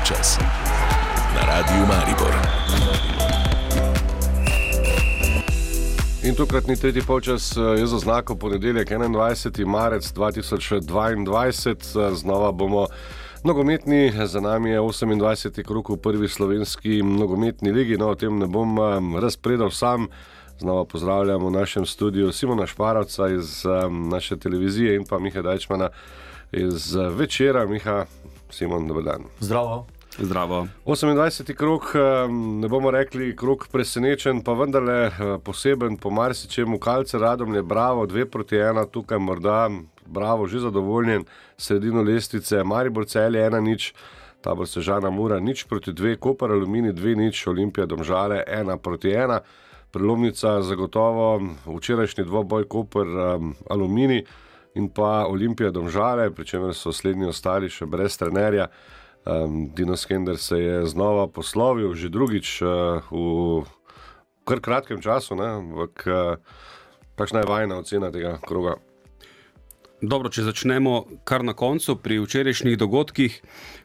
polčas 0.00 0.38
na 1.34 1.46
Radiu 1.46 1.86
Maribor. 1.86 2.34
In 6.22 6.34
tokratni 6.34 6.76
tretji 6.76 7.02
polčas 7.02 7.56
eh, 7.56 7.60
je 7.60 7.86
za 7.86 7.98
znako 7.98 8.34
ponedeljek 8.34 8.90
21. 8.90 9.66
marec 9.66 10.12
2022. 10.12 12.14
Znova 12.14 12.52
bomo 12.52 12.86
nogometni, 13.44 14.12
za 14.24 14.40
nami 14.40 14.70
je 14.70 14.80
28. 14.80 15.64
krok 15.64 15.88
v 15.88 15.96
prvi 15.96 16.28
slovenski 16.28 17.02
nogometni 17.02 17.72
ligi. 17.72 17.96
No, 17.96 18.08
o 18.08 18.14
tem 18.14 18.38
ne 18.38 18.46
bom 18.46 18.78
eh, 18.78 19.20
razpredal 19.20 19.70
sam. 19.70 20.06
Znova 20.58 20.84
pozdravljam 20.84 21.46
v 21.46 21.50
našem 21.50 21.86
studiu 21.86 22.32
Simona 22.32 22.66
Šparovca 22.66 23.28
iz 23.28 23.64
um, 23.64 24.08
naše 24.08 24.36
televizije 24.36 24.96
in 24.96 25.04
pa 25.04 25.18
Miha 25.18 25.42
Dajčmana 25.42 25.88
iz 26.52 26.94
večera. 26.94 27.66
Miha, 27.66 28.04
Simon, 28.50 28.88
dober 28.88 29.04
dan. 29.04 29.24
Zdravo. 29.40 29.86
Zdravo. 30.18 30.66
28. 30.86 31.54
krok, 31.54 31.94
ne 32.60 32.68
bomo 32.68 32.90
rekli 32.90 33.36
krok 33.36 33.68
presenečen, 33.72 34.42
pa 34.44 34.52
vendarle 34.52 35.10
poseben 35.44 35.96
po 35.96 36.10
marsičemu, 36.10 36.78
kalce 36.78 37.18
radom 37.18 37.54
je 37.54 37.62
bravo, 37.62 38.06
dve 38.06 38.26
proti 38.26 38.56
ena, 38.56 38.84
tukaj 38.86 39.18
morda 39.18 39.70
bravo, 40.06 40.46
že 40.46 40.58
zadovoljen, 40.58 41.24
sredino 41.56 42.02
lestvice, 42.02 42.64
Maribor 42.64 43.06
cel 43.06 43.34
je 43.34 43.46
ena 43.46 43.60
nič, 43.60 43.94
tabor 44.40 44.68
Sežana 44.68 45.10
Mura, 45.10 45.40
nič 45.40 45.64
proti 45.64 45.92
dve, 45.92 46.16
Kopar 46.16 46.50
Alumini, 46.52 46.92
dve 46.92 47.14
nič, 47.16 47.46
Olimpija 47.46 47.86
Domžale, 47.86 48.42
ena 48.46 48.76
proti 48.76 49.12
ena. 49.12 49.40
Prelomnica 49.90 50.62
zagotovo 50.62 51.40
včerajšnji 51.66 52.24
dvoboj 52.24 52.64
Koper 52.70 53.06
um, 53.06 53.54
Alumini 53.70 54.22
in 54.74 54.88
pa 54.88 55.26
Olimpija 55.26 55.70
Domžale, 55.70 56.30
pri 56.30 56.46
čemer 56.46 56.74
so 56.74 56.92
slednji 56.92 57.28
ostali 57.30 57.70
še 57.70 57.86
brez 57.86 58.16
trenerja. 58.18 58.68
Um, 59.26 59.68
Dino 59.74 59.96
Skender 59.96 60.38
se 60.38 60.58
je 60.58 60.86
znova 60.86 61.26
poslovil, 61.28 61.94
že 61.94 62.08
drugič 62.08 62.62
uh, 62.62 63.04
v 63.10 63.66
kar 64.48 64.60
kratkem 64.64 65.02
času, 65.02 65.36
ampak 65.36 66.06
uh, 66.06 66.36
kakšna 67.20 67.44
je 67.44 67.50
vajna 67.50 67.82
ocena 67.84 68.08
tega 68.10 68.38
kroga? 68.46 68.78
Dobro, 70.00 70.30
če 70.32 70.46
začnemo 70.46 71.02
kar 71.28 71.42
na 71.44 71.52
koncu, 71.52 71.98
pri 72.00 72.22
včerajšnjih 72.24 72.78
dogodkih, 72.80 73.34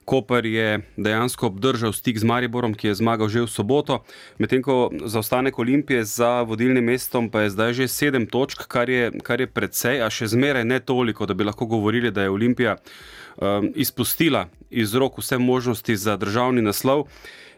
Koper 0.08 0.46
je 0.48 0.80
dejansko 0.96 1.50
obdržal 1.50 1.92
stik 1.92 2.22
z 2.22 2.24
Mariborom, 2.24 2.72
ki 2.72 2.88
je 2.88 3.00
zmagal 3.02 3.28
že 3.28 3.44
v 3.44 3.52
soboto, 3.52 3.98
medtem 4.40 4.64
ko 4.64 4.94
zaostanek 4.96 5.60
Olimpije 5.60 6.06
za 6.08 6.46
vodilnim 6.48 6.88
mestom 6.88 7.28
pa 7.28 7.44
je 7.44 7.52
zdaj 7.52 7.74
že 7.74 7.88
sedem 7.92 8.30
točk, 8.32 8.64
kar 8.72 8.88
je, 8.88 9.12
kar 9.20 9.44
je 9.44 9.50
precej, 9.52 10.00
a 10.00 10.08
še 10.08 10.32
zmeraj 10.32 10.64
ne 10.64 10.80
toliko, 10.80 11.28
da 11.28 11.36
bi 11.36 11.44
lahko 11.44 11.68
govorili, 11.68 12.14
da 12.16 12.24
je 12.24 12.32
Olimpija 12.32 12.78
um, 12.78 13.74
izpustila 13.76 14.48
iz 14.70 14.96
rok 14.96 15.20
vse 15.20 15.36
možnosti 15.38 15.98
za 16.00 16.16
državni 16.16 16.64
naslov 16.64 17.10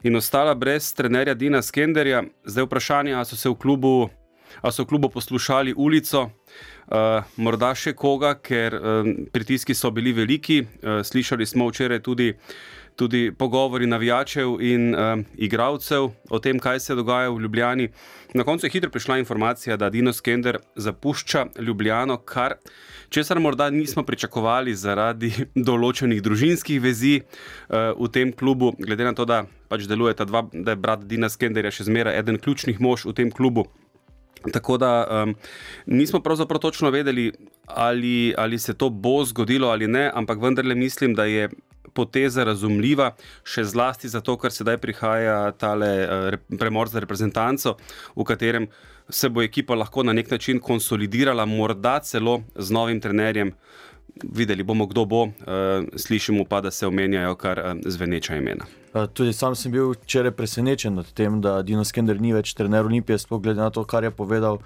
in 0.02 0.18
ostala 0.18 0.56
brez 0.58 0.94
trenerja 0.98 1.38
Dina 1.38 1.62
Skenderja. 1.62 2.24
Zdaj 2.46 2.66
vprašanje, 2.66 3.14
ali 3.14 3.26
so 3.26 3.38
se 3.38 3.50
v 3.50 3.56
klubu. 3.60 4.10
A 4.62 4.72
so 4.72 4.82
v 4.84 4.90
klubu 4.90 5.10
poslušali 5.14 5.76
ulico, 5.78 6.32
uh, 6.88 7.24
morda 7.38 7.74
še 7.76 7.94
koga, 7.98 8.36
ker 8.40 8.78
um, 8.78 9.14
pritiski 9.34 9.76
so 9.76 9.92
bili 9.92 10.14
veliki. 10.16 10.62
Uh, 10.64 11.02
slišali 11.06 11.46
smo 11.46 11.70
včeraj 11.70 12.02
tudi, 12.06 12.34
tudi 12.98 13.32
pogovori 13.32 13.88
navijačev 13.88 14.58
in 14.62 14.94
um, 14.96 15.26
igralcev 15.38 16.10
o 16.30 16.40
tem, 16.40 16.60
kaj 16.60 16.80
se 16.80 16.96
dogaja 16.96 17.30
v 17.30 17.42
Ljubljani. 17.46 17.90
Na 18.34 18.44
koncu 18.44 18.66
je 18.66 18.72
hitro 18.72 18.90
prišla 18.92 19.18
informacija, 19.18 19.78
da 19.78 19.90
Dino 19.90 20.14
Skender 20.14 20.60
zapušča 20.76 21.46
Ljubljano, 21.60 22.18
kar 22.18 22.58
česar 23.10 23.40
morda 23.40 23.70
nismo 23.70 24.04
pričakovali 24.04 24.76
zaradi 24.76 25.32
določenih 25.70 26.22
družinskih 26.24 26.82
vezi 26.82 27.20
uh, 27.22 27.94
v 28.00 28.12
tem 28.12 28.34
klubu, 28.34 28.74
glede 28.80 29.08
na 29.08 29.14
to, 29.14 29.26
da 29.26 29.46
pač 29.68 29.88
deluje 29.88 30.16
ta 30.16 30.26
dva, 30.26 30.48
da 30.54 30.74
je 30.74 30.80
brat 30.80 31.04
Dina 31.08 31.30
Skenderja 31.30 31.72
še 31.72 31.88
zmeraj 31.88 32.20
eden 32.20 32.40
ključnih 32.40 32.80
mož 32.84 33.06
v 33.08 33.16
tem 33.20 33.32
klubu. 33.32 33.68
Tako 34.54 34.78
da 34.78 34.92
um, 35.04 35.36
nismo 35.86 36.20
pravzaprav 36.20 36.60
točno 36.60 36.90
vedeli, 36.90 37.32
ali, 37.66 38.34
ali 38.38 38.60
se 38.60 38.74
to 38.74 38.90
bo 38.90 39.26
zgodilo 39.26 39.68
ali 39.70 39.88
ne, 39.88 40.12
ampak 40.14 40.42
vendarle 40.42 40.76
mislim, 40.76 41.16
da 41.16 41.26
je 41.26 41.50
poteza 41.94 42.44
razumljiva, 42.44 43.12
še 43.48 43.64
zlasti 43.66 44.10
zato, 44.10 44.38
ker 44.38 44.54
sedaj 44.54 44.78
prihaja 44.84 45.38
tale 45.58 45.90
uh, 46.06 46.38
premor 46.60 46.92
za 46.94 47.02
reprezentanco, 47.02 47.78
v 48.16 48.28
katerem 48.28 48.70
se 49.10 49.30
bo 49.30 49.42
ekipa 49.42 49.76
lahko 49.76 50.04
na 50.04 50.14
nek 50.14 50.30
način 50.32 50.60
konsolidirala, 50.60 51.46
morda 51.46 52.00
celo 52.04 52.42
z 52.56 52.76
novim 52.76 53.02
trenerjem. 53.02 53.54
Videli 54.24 54.64
bomo, 54.64 54.86
kdo 54.86 55.06
bo, 55.06 55.24
uh, 55.24 55.32
slišimo 55.96 56.46
pa, 56.46 56.62
da 56.62 56.72
se 56.72 56.88
omenjajo 56.88 57.36
kar 57.36 57.60
uh, 57.60 57.80
zveneča 57.86 58.36
imena. 58.36 58.66
Tudi 59.14 59.34
sam 59.34 59.56
sem 59.56 59.72
bil 59.72 59.92
včeraj 59.94 60.32
presenečen 60.32 60.96
nad 60.96 61.10
tem, 61.14 61.42
da 61.42 61.62
Dino 61.62 61.84
Skender 61.86 62.22
ni 62.22 62.34
več 62.34 62.56
trener 62.58 62.86
Olimpije, 62.86 63.20
sploh 63.22 63.42
glede 63.44 63.62
na 63.62 63.70
to, 63.70 63.84
kar 63.86 64.04
je 64.04 64.12
povedal 64.12 64.58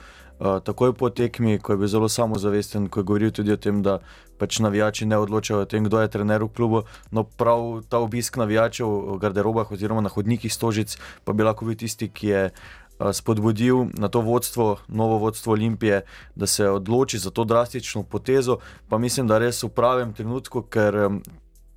takoj 0.42 0.94
po 0.98 1.10
tekmi, 1.10 1.60
ko 1.62 1.74
je 1.74 1.78
bil 1.78 1.88
zelo 1.88 2.10
samozavesten, 2.10 2.90
ko 2.90 3.00
je 3.00 3.04
govoril 3.04 3.32
tudi 3.32 3.54
o 3.54 3.58
tem, 3.62 3.84
da 3.86 4.00
pač 4.42 4.58
navijači 4.60 5.06
ne 5.06 5.18
odločajo 5.22 5.62
o 5.62 5.70
tem, 5.70 5.86
kdo 5.86 6.02
je 6.02 6.10
trener 6.10 6.42
v 6.42 6.50
klubu. 6.50 6.84
No, 7.12 7.24
prav 7.24 7.84
ta 7.90 8.02
obisk 8.02 8.42
navijačev 8.42 8.88
v 8.88 9.18
garderobah 9.22 9.72
oziroma 9.72 10.02
na 10.02 10.10
hodnikih 10.10 10.54
stožic 10.54 10.98
pa 11.24 11.34
bi 11.34 11.46
lahko 11.46 11.66
bil 11.66 11.78
tisti, 11.78 12.10
ki 12.10 12.28
je. 12.28 12.44
Spodbudil 13.14 13.88
na 13.98 14.08
to 14.08 14.22
vodstvo, 14.22 14.78
novo 14.88 15.18
vodstvo 15.18 15.54
Olimpije, 15.54 16.04
da 16.36 16.48
se 16.48 16.70
odloči 16.70 17.18
za 17.18 17.32
to 17.32 17.44
drastično 17.44 18.04
potezo, 18.04 18.58
pa 18.90 18.98
mislim, 18.98 19.28
da 19.28 19.40
res 19.42 19.64
v 19.64 19.70
pravem 19.70 20.14
trenutku, 20.14 20.62
ker 20.62 21.10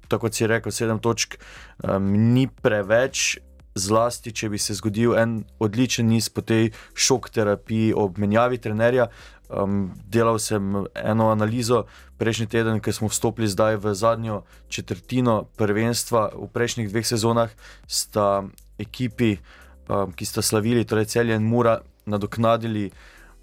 tako 0.08 0.26
kot 0.28 0.36
si 0.36 0.46
rekel, 0.46 0.72
sedem 0.72 1.00
točk 1.00 1.38
um, 1.82 2.12
ni 2.34 2.46
preveč. 2.46 3.38
Zlasti, 3.74 4.30
če 4.30 4.52
bi 4.52 4.58
se 4.62 4.76
zgodil 4.78 5.16
en 5.18 5.40
odličen 5.58 6.06
niz 6.06 6.28
po 6.30 6.44
tej 6.46 6.68
šok 6.94 7.26
terapiji 7.34 7.88
ob 7.98 8.20
menjavi 8.22 8.60
trenerja. 8.62 9.08
Um, 9.50 9.88
delal 10.06 10.38
sem 10.38 10.62
eno 10.94 11.26
analizo 11.32 11.80
prejšnji 12.22 12.46
teden, 12.52 12.78
ker 12.78 12.94
smo 12.94 13.10
vstopili 13.10 13.50
zdaj 13.50 13.80
v 13.82 13.96
zadnjo 13.98 14.44
četrtino 14.70 15.50
prvenstva. 15.58 16.28
V 16.38 16.46
prejšnjih 16.54 16.86
dveh 16.86 17.02
sezonah 17.02 17.50
sta 17.90 18.46
ekipi, 18.78 19.40
um, 19.88 20.12
ki 20.12 20.26
sta 20.26 20.42
slavili, 20.42 20.84
torej 20.84 21.04
celje 21.04 21.36
in 21.36 21.42
mura, 21.48 21.78
nadoknadili 22.06 22.90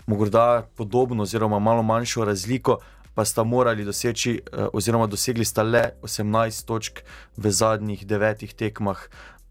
morda 0.07 0.67
podobno 0.75 1.23
oziroma 1.23 1.59
malo 1.59 1.83
manjšo 1.83 2.25
razliko, 2.25 2.77
pa 3.13 3.25
sta 3.25 3.43
morali 3.43 3.85
doseči, 3.85 4.41
eh, 4.53 4.67
oziroma 4.73 5.07
dosegli 5.07 5.45
sta 5.45 5.63
le 5.63 5.93
18 6.01 6.65
točk 6.65 7.03
v 7.37 7.51
zadnjih 7.51 8.07
devetih 8.07 8.53
tekmah, 8.53 8.97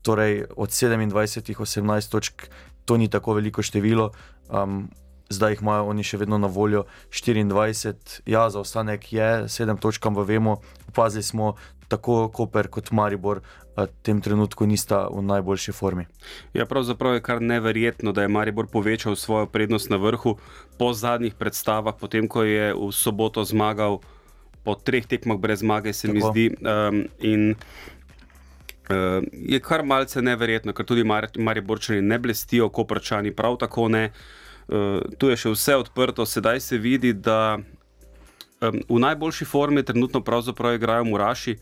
torej 0.02 0.44
od 0.56 0.70
27, 0.70 1.60
18 1.60 2.10
točk, 2.10 2.48
to 2.84 2.96
ni 2.96 3.08
tako 3.08 3.34
veliko 3.34 3.62
število. 3.62 4.10
Um, 4.48 4.90
zdaj 5.30 5.52
jih 5.52 5.62
imajo 5.62 5.86
oni 5.86 6.02
še 6.02 6.18
vedno 6.18 6.38
na 6.38 6.46
voljo 6.46 6.84
24, 7.10 8.20
ja, 8.26 8.50
za 8.50 8.60
ostanek 8.60 9.12
je 9.12 9.44
7 9.46 9.78
točk, 9.78 10.06
ampak 10.06 10.26
vemo, 10.26 10.56
opazili 10.88 11.22
smo 11.22 11.54
tako 11.90 12.28
Koper 12.30 12.70
kot 12.70 12.94
Maribor. 12.94 13.42
V 13.76 13.86
tem 14.04 14.20
trenutku 14.20 14.66
nista 14.68 15.06
v 15.08 15.22
najboljši 15.24 15.72
formi. 15.72 16.04
Ja, 16.52 16.66
pravzaprav 16.68 17.16
je 17.16 17.22
kar 17.24 17.40
neverjetno, 17.42 18.12
da 18.12 18.22
je 18.22 18.28
Maribor 18.28 18.68
povečal 18.68 19.16
svojo 19.16 19.46
prednost 19.46 19.90
na 19.90 19.96
vrhu 19.96 20.36
po 20.78 20.92
zadnjih 20.92 21.34
predstavah, 21.34 21.94
potem 21.96 22.28
ko 22.28 22.44
je 22.44 22.74
v 22.74 22.90
soboto 22.92 23.44
zmagal 23.44 24.02
po 24.64 24.74
treh 24.76 25.06
tekmah 25.06 25.40
brez 25.40 25.64
zmage, 25.64 25.92
se 25.92 26.08
tako. 26.08 26.14
mi 26.14 26.20
zdi. 26.20 26.46
Um, 26.60 27.04
in 27.18 27.54
uh, 28.90 29.24
je 29.32 29.60
kar 29.64 29.84
malce 29.84 30.22
neverjetno, 30.22 30.76
ker 30.76 30.84
tudi 30.84 31.06
Mariborčani 31.38 32.02
ne 32.02 32.18
blestijo, 32.18 32.68
Koprčani 32.68 33.32
prav 33.32 33.56
tako 33.56 33.88
ne. 33.88 34.10
Uh, 34.68 35.00
tu 35.18 35.32
je 35.32 35.40
še 35.40 35.54
vse 35.56 35.80
odprto, 35.80 36.26
sedaj 36.26 36.60
se 36.60 36.78
vidi, 36.78 37.14
da 37.16 37.58
um, 38.60 38.80
v 38.88 38.98
najboljši 38.98 39.44
formi 39.44 39.82
trenutno 39.82 40.20
pravzaprav 40.20 40.74
igrajo 40.74 41.04
Muraši. 41.04 41.56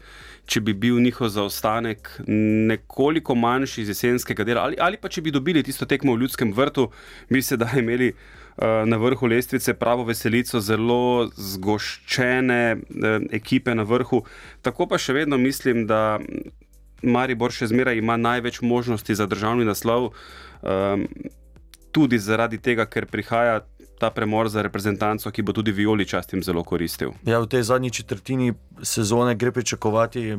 Če 0.48 0.60
bi 0.64 0.72
bil 0.72 1.00
njihov 1.02 1.28
zaostanek 1.28 2.10
nekoliko 2.70 3.34
manjši 3.34 3.82
iz 3.82 3.88
jesenskega 3.92 4.44
dela, 4.44 4.62
ali, 4.64 4.78
ali 4.80 4.96
pa 4.96 5.08
če 5.08 5.22
bi 5.22 5.30
dobili 5.30 5.62
tisto 5.62 5.86
tekmo 5.86 6.14
v 6.14 6.22
ljudskem 6.24 6.52
vrtu, 6.56 6.88
bi 7.28 7.42
se 7.42 7.56
da 7.56 7.68
imeli 7.76 8.14
uh, 8.14 8.64
na 8.88 8.96
vrhu 8.96 9.28
lestvice 9.28 9.74
pravo 9.74 10.06
veselico, 10.08 10.60
zelo 10.60 11.28
zgoščene 11.36 12.62
uh, 12.76 13.08
ekipe 13.30 13.74
na 13.74 13.84
vrhu. 13.84 14.22
Tako 14.62 14.88
pa 14.88 14.98
še 14.98 15.12
vedno 15.20 15.38
mislim, 15.38 15.84
da 15.86 16.18
Maribor 17.02 17.52
še 17.54 17.68
zmeraj 17.70 18.00
ima 18.00 18.16
največ 18.16 18.62
možnosti 18.64 19.14
za 19.14 19.26
državni 19.28 19.68
naslov, 19.68 20.14
um, 20.62 21.04
tudi 21.92 22.18
zaradi 22.18 22.58
tega, 22.58 22.88
ker 22.88 23.06
prihaja 23.06 23.60
ta 23.98 24.10
premor 24.10 24.48
za 24.48 24.62
reprezentanco, 24.62 25.30
ki 25.30 25.42
bo 25.42 25.52
tudi 25.52 25.72
Violi 25.72 26.06
častim 26.06 26.42
zelo 26.42 26.64
koristil. 26.64 27.12
Ja, 27.26 27.40
v 27.42 27.50
tej 27.50 27.62
zadnji 27.62 27.90
četrtini 27.90 28.54
sezone 28.82 29.34
gre 29.34 29.52
pričakovati 29.52 30.36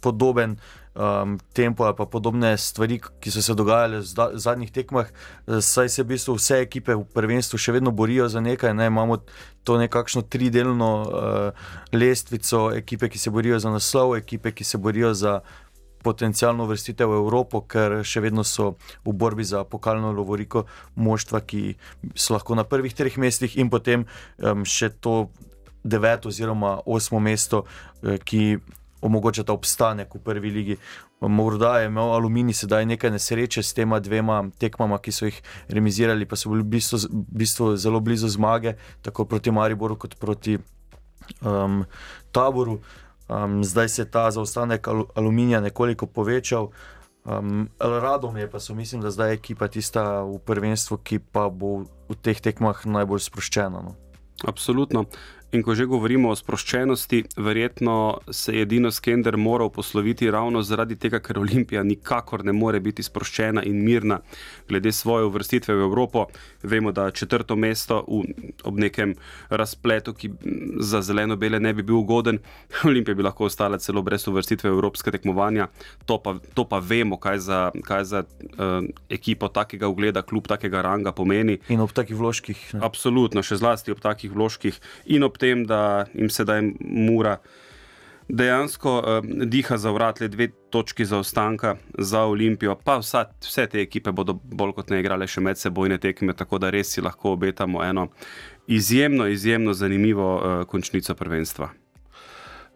podoben 0.00 0.56
um, 0.94 1.38
tempo 1.52 1.94
pa 1.96 2.06
podobne 2.06 2.58
stvari, 2.58 3.00
ki 3.20 3.30
so 3.30 3.42
se 3.42 3.54
dogajale 3.54 4.00
v 4.00 4.30
zadnjih 4.34 4.72
tekmah. 4.72 5.08
Saj 5.60 5.88
se 5.88 6.02
v 6.02 6.14
bistvu 6.14 6.34
vse 6.38 6.60
ekipe 6.64 6.96
v 6.96 7.04
prvenstvu 7.14 7.58
še 7.58 7.76
vedno 7.76 7.92
borijo 7.92 8.28
za 8.28 8.40
nekaj. 8.40 8.74
Ne? 8.74 8.88
Imamo 8.88 9.20
to 9.64 9.78
nekakšno 9.78 10.22
tridelno 10.22 10.90
uh, 11.04 11.68
lestvico, 11.92 12.70
ekipe, 12.72 13.08
ki 13.08 13.18
se 13.18 13.30
borijo 13.30 13.60
za 13.60 13.70
naslov, 13.70 14.16
ekipe, 14.16 14.52
ki 14.52 14.64
se 14.64 14.78
borijo 14.78 15.14
za 15.14 15.40
potencijalno 16.02 16.66
vrstitev 16.66 17.10
v 17.10 17.20
Evropo, 17.20 17.60
ker 17.60 18.00
še 18.06 18.22
vedno 18.24 18.44
so 18.44 18.74
v 19.04 19.12
borbi 19.12 19.44
za 19.44 19.64
pokalno 19.64 20.12
lovoriko 20.16 20.64
moštva, 20.96 21.42
ki 21.44 21.76
so 22.14 22.34
lahko 22.34 22.56
na 22.58 22.64
prvih 22.64 22.94
treh 22.94 23.16
mestih 23.20 23.56
in 23.60 23.70
potem 23.70 24.06
um, 24.38 24.64
še 24.64 24.90
to 25.00 25.30
deveto 25.84 26.28
oziroma 26.28 26.80
osmo 26.86 27.20
mesto, 27.20 27.64
eh, 28.02 28.18
ki 28.18 28.58
omogoča 29.00 29.44
ta 29.44 29.52
obstanek 29.52 30.14
v 30.14 30.18
prvi 30.20 30.50
ligi. 30.50 30.76
Morda 31.20 31.78
je 31.80 31.86
imel 31.86 32.12
Aluminij 32.12 32.54
sedaj 32.54 32.86
nekaj 32.86 33.10
nesreče 33.10 33.62
s 33.62 33.72
tema 33.72 34.00
dvema 34.00 34.50
tekmama, 34.58 34.98
ki 34.98 35.12
so 35.12 35.28
jih 35.28 35.40
remisirali, 35.68 36.28
pa 36.28 36.36
so 36.36 36.50
bili 36.52 36.62
v 36.62 36.76
bistvu, 36.76 36.98
v 37.08 37.38
bistvu 37.42 37.76
zelo 37.76 38.00
blizu 38.00 38.28
zmage, 38.28 38.76
tako 39.02 39.24
proti 39.24 39.50
Mariboru 39.50 39.96
kot 39.96 40.16
proti 40.20 40.58
um, 41.40 41.84
Taboru. 42.32 42.80
Um, 43.30 43.64
zdaj 43.64 43.88
se 43.88 44.02
je 44.02 44.10
ta 44.10 44.30
zaostanek 44.30 44.88
al 44.88 45.04
aluminija 45.14 45.60
nekoliko 45.60 46.06
povečal. 46.06 46.70
Um, 47.24 47.68
Radom 47.78 48.36
je 48.36 48.50
pa, 48.50 48.60
so, 48.60 48.74
mislim, 48.74 49.02
da 49.02 49.10
zdaj 49.10 49.30
je 49.30 49.34
ekipa 49.34 49.68
tista 49.68 50.22
v 50.22 50.38
prvenstvu, 50.38 50.98
ki 51.04 51.18
pa 51.32 51.48
bo 51.48 51.84
v 52.08 52.16
teh 52.22 52.40
tekmah 52.40 52.86
najbolj 52.86 53.22
sproščena. 53.30 53.84
No. 53.86 53.94
Absolutno. 54.44 55.04
In 55.52 55.64
ko 55.66 55.74
že 55.74 55.82
govorimo 55.90 56.30
o 56.30 56.36
sproščenosti, 56.38 57.24
verjetno 57.42 58.20
se 58.30 58.52
je 58.54 58.64
Dino 58.70 58.90
Skender 58.94 59.36
moral 59.36 59.70
posloviti 59.74 60.30
ravno 60.30 60.62
zaradi 60.62 60.94
tega, 60.94 61.18
ker 61.18 61.40
Olimpija 61.42 61.82
nikakor 61.82 62.44
ne 62.46 62.52
more 62.54 62.78
biti 62.80 63.02
sproščena 63.02 63.64
in 63.66 63.80
mirna 63.82 64.20
glede 64.68 64.92
svoje 64.92 65.26
uvrstitve 65.26 65.74
v 65.74 65.86
Evropo. 65.88 66.26
Vemo, 66.62 66.92
da 66.92 67.08
četrto 67.10 67.56
mesto 67.56 68.04
v, 68.06 68.20
ob 68.62 68.78
nekem 68.78 69.16
razpletu, 69.50 70.14
ki 70.14 70.30
za 70.86 71.00
zeleno-bele 71.02 71.58
ne 71.60 71.74
bi 71.74 71.82
bil 71.82 71.98
ugoden, 71.98 72.38
Olimpija 72.90 73.18
bi 73.18 73.26
lahko 73.26 73.48
ostala 73.50 73.78
celo 73.82 74.04
brez 74.06 74.28
uvrstitve 74.30 74.70
v 74.70 74.74
Evropske 74.78 75.10
tekmovanja. 75.10 75.66
To 76.06 76.20
pa, 76.22 76.36
to 76.54 76.62
pa 76.68 76.78
vemo, 76.78 77.18
kaj 77.18 77.42
za, 77.48 77.60
kaj 77.82 78.04
za 78.04 78.22
uh, 78.22 78.86
ekipo 79.10 79.50
takega 79.50 79.90
ugleda, 79.90 80.22
kljub 80.22 80.46
takega 80.46 80.86
ranga 80.86 81.10
pomeni. 81.12 81.58
In 81.68 81.82
ob 81.82 81.90
takih 81.96 82.14
vložkih. 82.14 82.62
Ne? 82.76 82.84
Absolutno, 82.86 83.42
še 83.42 83.58
zlasti 83.58 83.90
ob 83.90 83.98
takih 83.98 84.30
vložkih 84.30 84.78
in 85.10 85.26
ob 85.26 85.39
tem, 85.40 85.64
da 85.66 86.06
jim 86.14 86.30
sedaj 86.30 86.62
mura 86.80 87.38
dejansko 88.32 88.98
uh, 88.98 89.46
diha 89.46 89.76
za 89.76 89.90
vrat, 89.90 90.20
le 90.20 90.28
dve 90.28 90.48
točki 90.70 91.04
zaostanka 91.04 91.76
za 91.98 92.24
Olimpijo, 92.24 92.76
pa 92.84 92.98
vsa, 92.98 93.24
vse 93.42 93.66
te 93.66 93.82
ekipe 93.82 94.12
bodo 94.12 94.34
bolj 94.34 94.74
kot 94.78 94.90
ne 94.90 95.00
igrale 95.00 95.26
še 95.26 95.42
med 95.44 95.58
sebojne 95.58 95.98
tekme, 95.98 96.34
tako 96.36 96.58
da 96.62 96.70
res 96.70 96.94
si 96.94 97.02
lahko 97.02 97.34
obetamo 97.34 97.84
eno 97.84 98.08
izjemno, 98.66 99.26
izjemno 99.26 99.74
zanimivo 99.74 100.34
uh, 100.36 100.64
končnico 100.66 101.14
prvenstva. 101.14 101.70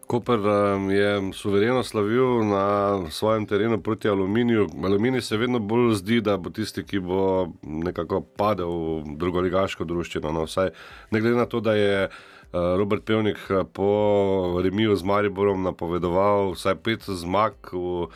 Koper 0.05 0.39
um, 0.39 0.89
je 0.93 1.31
suvereno 1.33 1.81
slavil 1.83 2.43
na 2.45 2.65
svojem 3.09 3.47
terenu 3.49 3.79
proti 3.81 4.09
aluminiju. 4.09 4.67
Aluminij 4.83 5.21
se 5.21 5.37
vedno 5.37 5.59
bolj 5.59 5.95
zdi, 5.97 6.19
da 6.21 6.37
bo 6.37 6.51
tisti, 6.53 6.83
ki 6.85 6.99
bo 7.01 7.47
nekako 7.63 8.21
padel 8.21 8.69
v 8.99 9.15
drugoligaško 9.17 9.87
družščino. 9.89 10.29
No, 10.35 10.45
vsaj 10.45 10.69
ne 11.11 11.21
glede 11.21 11.39
na 11.39 11.47
to, 11.49 11.59
da 11.59 11.73
je 11.73 12.05
uh, 12.05 12.19
Robert 12.53 13.03
Pevnik 13.03 13.37
eh, 13.49 13.63
po 13.73 14.61
remiju 14.63 14.95
z 14.95 15.03
Mariborom 15.03 15.63
napovedoval 15.63 16.53
vsaj 16.53 16.75
pet 16.75 17.03
zmag 17.07 17.53
v 17.71 18.07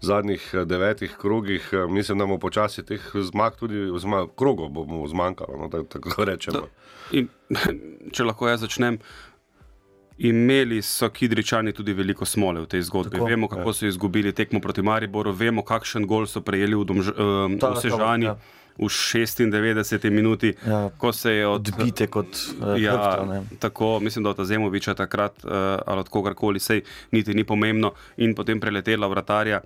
zadnjih 0.00 0.50
eh, 0.54 0.64
devetih 0.64 1.16
krogih. 1.20 1.70
Mislim, 1.88 2.18
da 2.18 2.24
bomo 2.24 2.38
počasi 2.38 2.84
teh 2.84 3.00
zmag 3.14 3.56
tudi, 3.58 3.90
oziroma 3.90 4.26
krogov 4.36 4.68
bomo 4.68 5.06
zmanjkalo, 5.08 5.56
no, 5.58 5.68
tako 5.68 6.24
rečemo. 6.24 6.66
In, 7.12 7.28
če 8.14 8.24
lahko 8.24 8.48
jaz 8.48 8.66
začnem. 8.66 8.98
Imeli 10.18 10.78
so 10.82 11.10
Kidričani 11.12 11.74
tudi 11.76 11.92
veliko 11.92 12.24
smole 12.24 12.62
v 12.64 12.68
tej 12.72 12.86
zgodbi. 12.88 13.18
Tako, 13.18 13.26
vemo, 13.28 13.48
kako 13.52 13.68
je. 13.68 13.74
so 13.74 13.86
izgubili 13.86 14.32
tekmo 14.32 14.60
proti 14.64 14.82
Mariboru, 14.82 15.32
vemo, 15.32 15.60
kakšen 15.62 16.06
gol 16.08 16.24
so 16.26 16.40
prejeli 16.40 16.72
v, 16.72 16.84
domž, 16.88 17.10
uh, 17.12 17.44
v 17.52 17.80
Sežani. 17.82 18.30
Ta, 18.32 18.38
ta, 18.40 18.64
v 18.78 18.88
96 18.88 20.10
minuti, 20.10 20.54
ja, 20.66 20.90
ko 20.98 21.12
se 21.12 21.32
je 21.32 21.46
odbite 21.46 22.06
kot 22.06 22.26
uh, 22.60 22.74
ja, 22.80 22.92
hrbta, 22.92 23.42
tako, 23.58 24.00
mislim, 24.00 24.24
da 24.24 24.30
od 24.30 24.46
Zemoviča 24.46 24.94
takrat 24.94 25.44
uh, 25.44 25.50
ali 25.86 26.00
od 26.00 26.08
kogarkoli, 26.08 26.60
sej 26.60 26.82
niti 27.12 27.34
ni 27.34 27.44
pomembno, 27.44 27.92
in 28.16 28.34
potem 28.34 28.60
preletela 28.60 29.06
vratarja. 29.06 29.60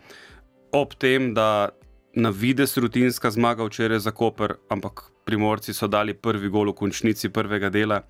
Ob 0.73 0.95
tem, 0.95 1.35
da 1.35 1.69
na 2.15 2.31
vides 2.31 2.77
rutinska 2.77 3.31
zmaga 3.31 3.65
včeraj 3.65 3.99
za 3.99 4.11
Koper, 4.11 4.55
ampak 4.69 5.11
primorci 5.25 5.75
so 5.75 5.87
dali 5.87 6.15
prvi 6.15 6.49
gol 6.49 6.73
v 6.73 6.75
končnici 6.75 7.29
prvega 7.29 7.71
dela. 7.71 8.03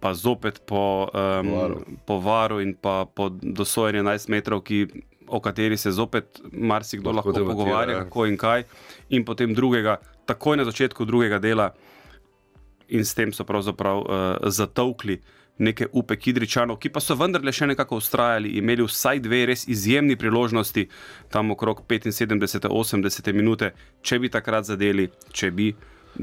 Pa 0.00 0.14
zopet 0.14 0.62
po, 0.66 1.08
um, 1.12 1.84
po 2.06 2.20
varu 2.20 2.60
in 2.60 2.74
pa 2.74 3.04
po 3.04 3.28
dosojenju 3.28 4.00
11 4.00 4.28
metrov, 4.32 4.62
ki 4.64 4.86
o 5.30 5.40
kateri 5.40 5.76
se 5.78 5.92
zopet 5.94 6.40
marsikdo 6.52 7.12
lahko, 7.12 7.32
lahko 7.32 7.52
pogovarja, 7.52 7.96
ja. 7.96 8.04
kako 8.04 8.26
in 8.26 8.36
kaj, 8.40 8.64
in 9.10 9.24
potem 9.24 9.54
drugega, 9.54 9.96
takoj 10.26 10.58
na 10.60 10.66
začetku 10.68 11.06
drugega 11.08 11.38
dela, 11.38 11.70
in 12.90 13.04
s 13.06 13.14
tem 13.14 13.32
so 13.32 13.46
pravzaprav 13.46 14.02
uh, 14.02 14.50
zatovkli 14.50 15.20
neke 15.60 15.86
upe 15.92 16.16
Kidričanov, 16.16 16.78
ki 16.80 16.88
pa 16.88 17.02
so 17.04 17.14
vendarle 17.20 17.52
še 17.52 17.68
nekako 17.68 18.00
ustrajali, 18.00 18.54
imeli 18.58 18.86
vsaj 18.86 19.20
dve 19.20 19.44
res 19.52 19.66
izjemni 19.68 20.16
priložnosti, 20.16 20.86
tam 21.32 21.52
okrog 21.52 21.84
75-80 21.84 23.32
minute, 23.36 23.74
če 24.02 24.18
bi 24.18 24.32
takrat 24.32 24.70
zadeli, 24.72 25.10
če 25.36 25.50
bi 25.52 25.68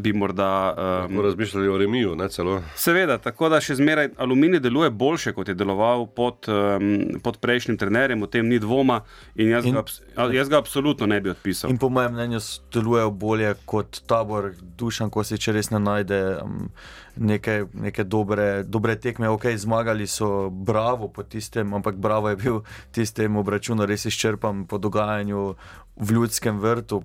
bi 0.02 0.14
morda. 0.14 0.76
Um, 1.10 1.22
razmišljali 1.22 1.68
o 1.68 1.78
remiju, 1.78 2.16
ne 2.16 2.30
celo. 2.30 2.62
Seveda, 2.76 3.18
tako 3.18 3.50
da 3.50 3.60
še 3.62 3.76
zmeraj 3.80 4.10
aluminij 4.18 4.60
deluje 4.60 4.90
boljše, 4.90 5.34
kot 5.34 5.48
je 5.48 5.56
deloval 5.58 6.06
pod, 6.16 6.48
um, 6.52 7.20
pod 7.24 7.40
prejšnjim 7.42 7.78
trenerjem, 7.78 8.24
o 8.24 8.30
tem 8.32 8.48
ni 8.48 8.60
dvoma 8.60 9.02
in 9.36 9.50
jaz, 9.56 9.66
in, 9.66 9.78
ga, 9.78 10.28
jaz 10.34 10.50
ga 10.50 10.62
absolutno 10.62 11.08
ne 11.10 11.20
bi 11.22 11.34
odpisal. 11.34 11.72
In 11.74 11.82
po 11.82 11.90
mojem 11.90 12.14
mnenju 12.14 12.40
delujejo 12.74 13.12
bolje 13.12 13.56
kot 13.66 14.02
tabor, 14.08 14.54
dušan, 14.78 15.10
ko 15.10 15.24
se 15.24 15.38
če 15.38 15.58
res 15.58 15.74
ne 15.74 15.84
najde. 15.84 16.22
Um, 16.44 16.72
Neke, 17.18 17.64
neke 17.74 18.04
dobre, 18.06 18.62
dobre 18.62 18.94
tekme, 19.02 19.26
ok, 19.34 19.48
zmagali 19.58 20.06
so, 20.06 20.52
bravo 20.54 21.08
po 21.10 21.24
tistem, 21.26 21.74
ampak 21.74 21.96
bravo 21.98 22.30
je 22.30 22.38
bil 22.38 22.60
tistem 22.94 23.40
obračunu, 23.42 23.88
res 23.90 24.06
izčrpam 24.06 24.68
po 24.70 24.78
dogajanju 24.78 25.56
v 25.98 26.14
ljudskem 26.14 26.60
vrtu, 26.62 27.02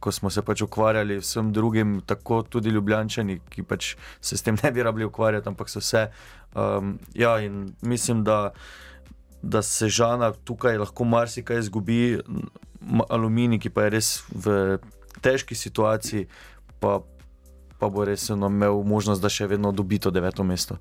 ko 0.00 0.12
smo 0.12 0.30
se 0.30 0.42
pač 0.42 0.62
ukvarjali 0.62 1.18
s 1.22 1.34
vsem 1.34 1.52
drugim, 1.52 2.00
tako 2.06 2.42
tudi 2.42 2.70
ljubljani, 2.70 3.40
ki 3.50 3.62
pač 3.62 3.94
se 4.20 4.36
s 4.36 4.42
tem 4.42 4.56
ne 4.62 4.70
bi 4.72 4.82
rabili 4.82 5.04
ukvarjati, 5.04 5.48
ampak 5.48 5.70
so 5.70 5.82
vse. 5.82 6.06
Um, 6.54 6.98
ja, 7.14 7.38
in 7.40 7.74
mislim, 7.82 8.24
da, 8.24 8.52
da 9.42 9.62
se 9.62 9.88
žana 9.88 10.32
tukaj 10.32 10.78
lahko 10.78 11.04
marsikaj 11.04 11.58
izgubi, 11.58 12.20
aluminij, 13.08 13.58
ki 13.58 13.70
pa 13.70 13.86
je 13.86 13.90
res 13.90 14.10
v 14.30 14.78
težki 15.22 15.54
situaciji, 15.58 16.28
pa, 16.80 17.00
pa 17.80 17.90
bo 17.90 18.04
res 18.06 18.28
imel 18.30 18.82
možnost, 18.86 19.22
da 19.22 19.32
še 19.32 19.48
vedno 19.50 19.72
dobi 19.72 19.98
to 19.98 20.10
deveto 20.14 20.44
mesto. 20.44 20.78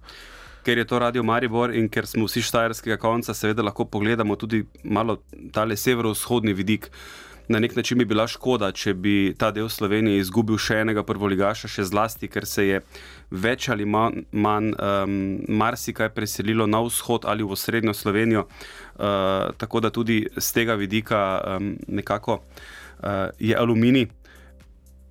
Ker 0.65 0.77
je 0.77 0.85
to 0.89 0.99
radio 0.99 1.21
Maribor 1.23 1.73
in 1.77 1.89
ker 1.89 2.07
smo 2.09 2.25
vsi 2.25 2.41
štajerskega 2.41 2.97
konca, 2.97 3.33
seveda 3.37 3.65
lahko 3.65 3.85
pogledamo 3.85 4.35
tudi 4.35 4.63
malo 4.83 5.19
tale 5.53 5.77
severovzhodni 5.77 6.55
vidik 6.57 6.89
na 7.47 7.59
nek 7.59 7.75
način 7.75 7.97
bi 7.97 8.05
bila 8.05 8.27
škoda, 8.27 8.71
če 8.71 8.93
bi 8.93 9.35
ta 9.37 9.51
del 9.51 9.69
Slovenije 9.69 10.19
izgubil 10.19 10.57
še 10.61 10.81
enega 10.83 11.03
prvoligaša, 11.05 11.69
še 11.71 11.85
zlasti, 11.85 12.29
ker 12.31 12.47
se 12.49 12.67
je 12.67 12.81
več 13.31 13.69
ali 13.69 13.85
manj, 13.85 14.25
manj 14.31 14.73
um, 14.73 15.15
marsikaj 15.47 16.09
preselilo 16.15 16.67
na 16.67 16.81
vzhod 16.85 17.25
ali 17.29 17.43
v 17.43 17.57
srednjo 17.57 17.93
Slovenijo. 17.93 18.45
Uh, 18.95 19.53
tako 19.57 19.79
da 19.79 19.89
tudi 19.89 20.23
z 20.37 20.51
tega 20.53 20.75
vidika 20.79 21.41
um, 21.57 21.75
nekako 21.87 22.39
uh, 22.41 23.29
je 23.39 23.55
aluminij. 23.57 24.07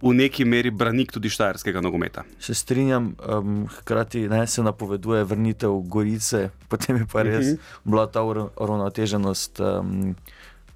V 0.04 0.12
neki 0.12 0.44
meri 0.44 0.68
branik 0.68 1.14
tudi 1.14 1.30
štajerskega 1.32 1.80
nogometa. 1.80 2.26
Se 2.38 2.52
strinjam, 2.54 3.14
um, 3.24 3.62
hkrati 3.78 4.26
ne, 4.28 4.42
se 4.46 4.62
napoveduje 4.62 5.22
vrnitev 5.24 5.78
Gorice, 5.88 6.50
potem 6.68 6.98
je 7.00 7.06
pa 7.12 7.22
res 7.22 7.46
uh 7.46 7.52
mhm. 7.52 7.54
-huh. 7.54 7.90
bila 7.90 8.06
ta 8.06 8.22
uravnoteženost. 8.22 9.60
Um, 9.60 10.16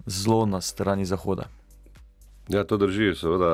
zelo 0.08 0.46
na 0.46 0.60
strani 0.60 1.04
Zahoda. 1.04 1.48
Ja, 2.48 2.64
to 2.64 2.76
drži, 2.80 3.12
seveda. 3.14 3.50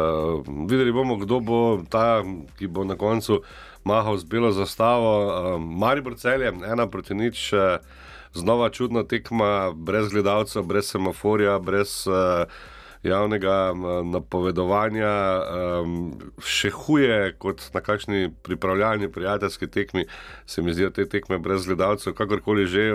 Videli 0.69 0.93
bomo, 0.93 1.17
kdo 1.19 1.41
bo 1.41 1.83
ta, 1.91 2.23
ki 2.59 2.71
bo 2.71 2.85
na 2.87 2.95
koncu 2.95 3.41
mahal 3.85 4.17
z 4.17 4.25
belo 4.25 4.53
zastavo. 4.55 5.59
Maribor 5.59 6.15
celje, 6.15 6.53
ena 6.63 6.87
proti 6.87 7.15
nič, 7.15 7.51
znova 8.35 8.71
čudna 8.71 9.03
tekma, 9.03 9.75
brez 9.75 10.15
gledalcev, 10.15 10.63
brez 10.63 10.95
semaforja, 10.95 11.59
brez 11.59 12.07
javnega 13.03 13.75
napovedovanja. 14.07 15.13
Še 16.39 16.71
huje 16.71 17.35
kot 17.43 17.67
na 17.75 17.83
kakšni 17.83 18.31
pripravljalni 18.47 19.11
prijateljski 19.13 19.67
tekmi, 19.67 20.07
se 20.47 20.63
mi 20.63 20.75
zdijo 20.75 20.95
te 20.95 21.09
tekme 21.11 21.43
brez 21.43 21.67
gledalcev, 21.67 22.15
kakorkoli 22.15 22.71
že, 22.71 22.93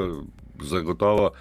zagotovo 0.64 1.34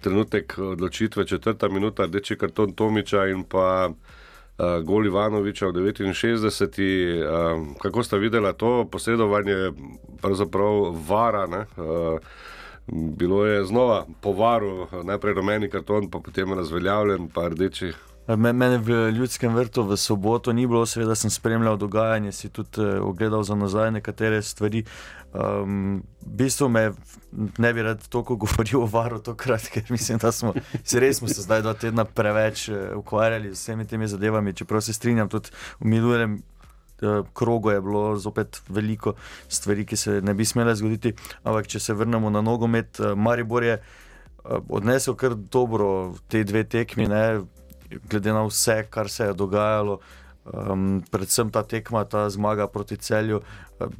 trenutek 0.00 0.58
odločitve, 0.58 1.26
četrta 1.26 1.68
minuta, 1.68 2.04
rdeči 2.04 2.36
karton 2.36 2.72
Tomiča 2.72 3.26
in 3.26 3.44
pa 3.44 3.88
uh, 3.88 4.84
Gol 4.84 5.06
Ivanoviča 5.06 5.66
v 5.66 5.92
69. 5.92 6.80
Uh, 6.80 7.76
kako 7.78 8.02
sta 8.02 8.16
videla 8.16 8.52
to 8.52 8.88
posredovanje, 8.92 9.72
pravzaprav 10.22 10.96
vara. 11.08 11.66
Uh, 11.76 12.18
Bilo 12.92 13.46
je 13.46 13.64
znova 13.64 14.06
povaru, 14.20 14.86
najprej 15.04 15.34
rumeni 15.34 15.68
karton, 15.70 16.10
pa 16.10 16.18
potem 16.18 16.52
razveljavljen, 16.52 17.28
pa 17.28 17.48
rdeči. 17.48 17.92
Mene 18.36 18.78
v 18.78 19.10
ljudskem 19.10 19.54
vrtu 19.54 19.82
v 19.82 19.96
soboto 19.96 20.52
ni 20.52 20.66
bilo, 20.66 20.84
seveda 20.86 21.14
sem 21.14 21.30
spremljal 21.30 21.76
dogajanje, 21.76 22.32
si 22.32 22.48
tudi 22.48 22.82
uh, 22.82 23.02
ogledal 23.02 23.42
za 23.42 23.54
nazaj 23.54 23.90
nekatere 23.90 24.42
stvari. 24.42 24.84
Um, 25.32 26.02
v 26.22 26.36
bistvu 26.42 26.68
me 26.68 26.92
ne 27.58 27.72
bi 27.72 27.82
rad 27.82 28.08
toliko 28.08 28.36
govoril 28.44 28.82
o 28.82 28.86
varu, 28.86 29.18
tokrat, 29.18 29.66
ker 29.72 29.82
mislim, 29.90 30.18
da 30.18 30.32
smo 30.32 30.52
se 30.84 31.00
res 31.00 31.18
smo 31.18 31.28
se 31.28 31.42
zdaj 31.42 31.62
dva 31.62 31.74
tedna 31.74 32.04
preveč 32.04 32.68
uh, 32.68 32.76
ukvarjali 32.96 33.54
z 33.54 33.58
vsemi 33.58 33.86
temi 33.86 34.08
zadevami. 34.08 34.54
Čeprav 34.54 34.80
se 34.80 34.92
strinjam, 34.92 35.28
tudi 35.28 35.50
v 35.80 35.90
minulem 35.90 36.42
uh, 37.02 37.26
krogu 37.34 37.70
je 37.70 37.80
bilo 37.80 38.16
zopet 38.16 38.62
veliko 38.68 39.14
stvari, 39.48 39.86
ki 39.86 39.96
se 39.96 40.20
ne 40.22 40.34
bi 40.34 40.44
smele 40.44 40.74
zgoditi. 40.76 41.14
Ampak 41.42 41.66
če 41.66 41.80
se 41.80 41.94
vrnemo 41.94 42.30
na 42.30 42.40
nogomet, 42.40 43.00
Maribor 43.16 43.64
je 43.64 43.80
odnesel 44.68 45.14
kar 45.14 45.34
dobro 45.34 46.14
te 46.28 46.44
dve 46.44 46.64
tekmi. 46.64 47.08
Ne, 47.08 47.40
glede 48.10 48.32
na 48.32 48.44
vse, 48.46 48.84
kar 48.90 49.08
se 49.08 49.24
je 49.24 49.34
dogajalo, 49.34 49.98
um, 50.44 51.02
predvsem 51.10 51.50
ta 51.50 51.62
tekma, 51.62 52.04
ta 52.04 52.30
zmaga 52.30 52.66
proti 52.66 52.96
celju. 52.96 53.40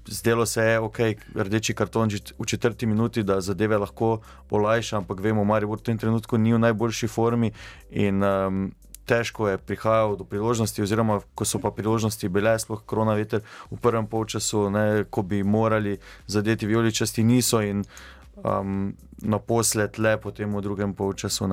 Zdelo 0.07 0.47
se 0.47 0.63
je, 0.63 0.81
je 0.99 1.17
rdeči 1.35 1.75
karton 1.75 2.09
v 2.39 2.47
četrti 2.47 2.87
minuti, 2.87 3.23
da 3.23 3.41
zadeve 3.41 3.79
lahko 3.79 4.21
olajša, 4.51 4.97
ampak 4.97 5.21
vemo, 5.21 5.45
da 5.45 5.59
je 5.59 5.67
v 5.67 5.77
tem 5.77 5.99
trenutku 5.99 6.39
ni 6.39 6.55
v 6.55 6.59
najboljši 6.59 7.09
formi. 7.09 7.53
In, 7.91 8.23
um, 8.23 8.73
Težko 9.11 9.49
je 9.49 9.59
prihajalo 9.59 10.17
do 10.17 10.25
priložnosti, 10.25 10.83
oziroma 10.83 11.19
ko 11.35 11.45
so 11.45 11.59
pa 11.59 11.73
priložnosti 11.75 12.29
bile, 12.29 12.53
sploh 12.63 12.83
korona 12.87 13.17
veter 13.19 13.43
v 13.71 13.79
prvem 13.83 14.07
polčasu, 14.07 14.69
ne, 14.71 15.05
ko 15.11 15.25
bi 15.27 15.43
morali 15.43 15.97
zadeti 16.31 16.67
vijoličasti, 16.67 17.25
niso 17.25 17.59
in 17.59 17.83
um, 18.45 18.93
naposled 19.19 19.99
le 19.99 20.15
potem 20.21 20.55
v 20.55 20.63
drugem 20.63 20.95
polčasu. 20.95 21.49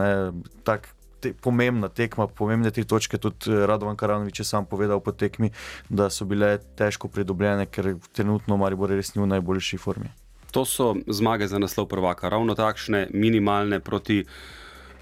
Tako 0.63 0.97
te, 1.20 1.34
pomembna 1.34 1.90
tekma, 1.90 2.28
pomembne 2.28 2.72
tri 2.72 2.86
točke. 2.86 3.18
Tudi 3.18 3.52
eh, 3.52 3.66
Radovan 3.70 3.98
Karanovič 3.98 4.42
je 4.42 4.46
sam 4.46 4.66
povedal 4.66 5.02
po 5.04 5.12
tekmi, 5.12 5.52
da 5.90 6.10
so 6.10 6.26
bile 6.26 6.58
težko 6.78 7.08
pridobljene, 7.08 7.66
ker 7.66 7.96
trenutno 8.14 8.58
Maribor 8.58 8.94
res 8.94 9.16
ni 9.16 9.24
v 9.24 9.32
najboljši 9.36 9.82
formi. 9.82 10.12
To 10.56 10.64
so 10.66 10.94
zmage 11.08 11.48
za 11.48 11.60
naslov 11.60 11.90
prvaka, 11.92 12.30
ravno 12.30 12.56
takšne 12.56 13.08
minimalne 13.14 13.80
proti 13.84 14.24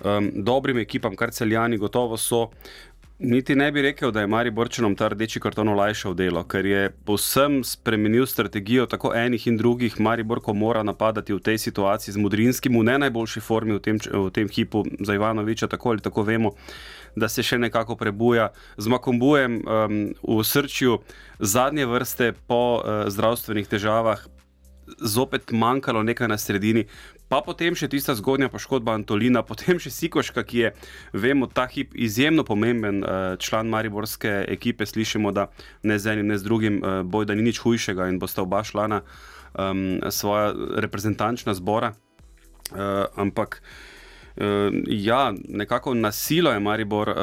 um, 0.02 0.32
dobrim 0.36 0.82
ekipam, 0.82 1.16
kar 1.16 1.32
celjani 1.32 1.78
gotovo 1.78 2.18
so. 2.18 2.50
Niti 3.20 3.56
ne 3.56 3.72
bi 3.72 3.82
rekel, 3.82 4.12
da 4.12 4.22
je 4.22 4.28
Mari 4.28 4.52
Borčanom 4.52 4.96
ta 4.96 5.08
rdeči 5.08 5.40
karton 5.40 5.70
olajšal 5.72 6.14
delo, 6.20 6.42
ker 6.44 6.66
je 6.66 6.90
povsem 7.08 7.62
spremenil 7.64 8.26
strategijo 8.28 8.86
tako 8.92 9.14
enih 9.16 9.48
in 9.48 9.58
drugih. 9.58 10.00
Mari 10.00 10.24
Borko 10.24 10.54
mora 10.54 10.84
napadati 10.84 11.34
v 11.34 11.40
tej 11.40 11.58
situaciji 11.58 12.12
z 12.12 12.18
Mudrinskim 12.18 12.76
v 12.76 12.84
ne 12.84 12.98
najboljši 13.06 13.40
formi 13.40 13.78
v 13.78 13.80
tem, 13.80 14.02
v 14.04 14.28
tem 14.36 14.52
hipu 14.52 14.84
za 15.00 15.16
Ivanoviča, 15.16 15.68
tako 15.68 15.96
ali 15.96 16.04
tako 16.04 16.28
vemo, 16.28 16.52
da 17.16 17.32
se 17.32 17.44
še 17.44 17.58
nekako 17.58 17.96
prebuja 17.96 18.50
z 18.78 18.92
Makombujem 18.92 19.62
um, 19.64 20.12
v 20.20 20.44
srčju 20.44 21.00
zadnje 21.40 21.86
vrste 21.88 22.34
po 22.48 22.84
uh, 22.84 23.08
zdravstvenih 23.08 23.68
težavah. 23.68 24.28
Zopet 25.00 25.56
manjkalo 25.56 26.04
nekaj 26.04 26.28
na 26.28 26.38
sredini, 26.38 26.84
Pa 27.26 27.42
potem 27.42 27.74
še 27.74 27.90
tista 27.90 28.14
zgodnja 28.18 28.52
poškodba 28.54 28.94
Antolina, 28.94 29.42
potem 29.50 29.82
še 29.82 29.94
Sikoška, 29.94 30.46
ki 30.46 30.62
je, 30.62 30.74
vemo, 31.14 31.50
ta 31.50 31.66
hip 31.72 31.96
izjemno 31.98 32.46
pomemben 32.48 33.02
uh, 33.02 33.34
član 33.42 33.72
Mariborske 33.72 34.44
ekipe. 34.52 34.86
Slišimo, 34.86 35.34
da 35.34 35.50
ne 35.84 35.98
z 36.00 36.14
enim, 36.14 36.30
ne 36.30 36.38
z 36.38 36.46
drugim 36.46 36.80
uh, 36.82 37.02
boj, 37.02 37.30
da 37.30 37.38
ni 37.38 37.48
nič 37.50 37.64
hujšega 37.64 38.12
in 38.12 38.22
bosta 38.22 38.46
oba 38.46 38.62
člana 38.64 39.02
um, 39.58 40.00
svoja 40.14 40.54
reprezentančna 40.86 41.58
zbora. 41.58 41.96
Uh, 42.72 43.06
ampak. 43.18 43.62
Ja, 44.88 45.34
nekako 45.48 45.94
na 45.94 46.12
silo 46.12 46.52
je 46.52 46.60
Maribor 46.60 47.10
uh, 47.10 47.16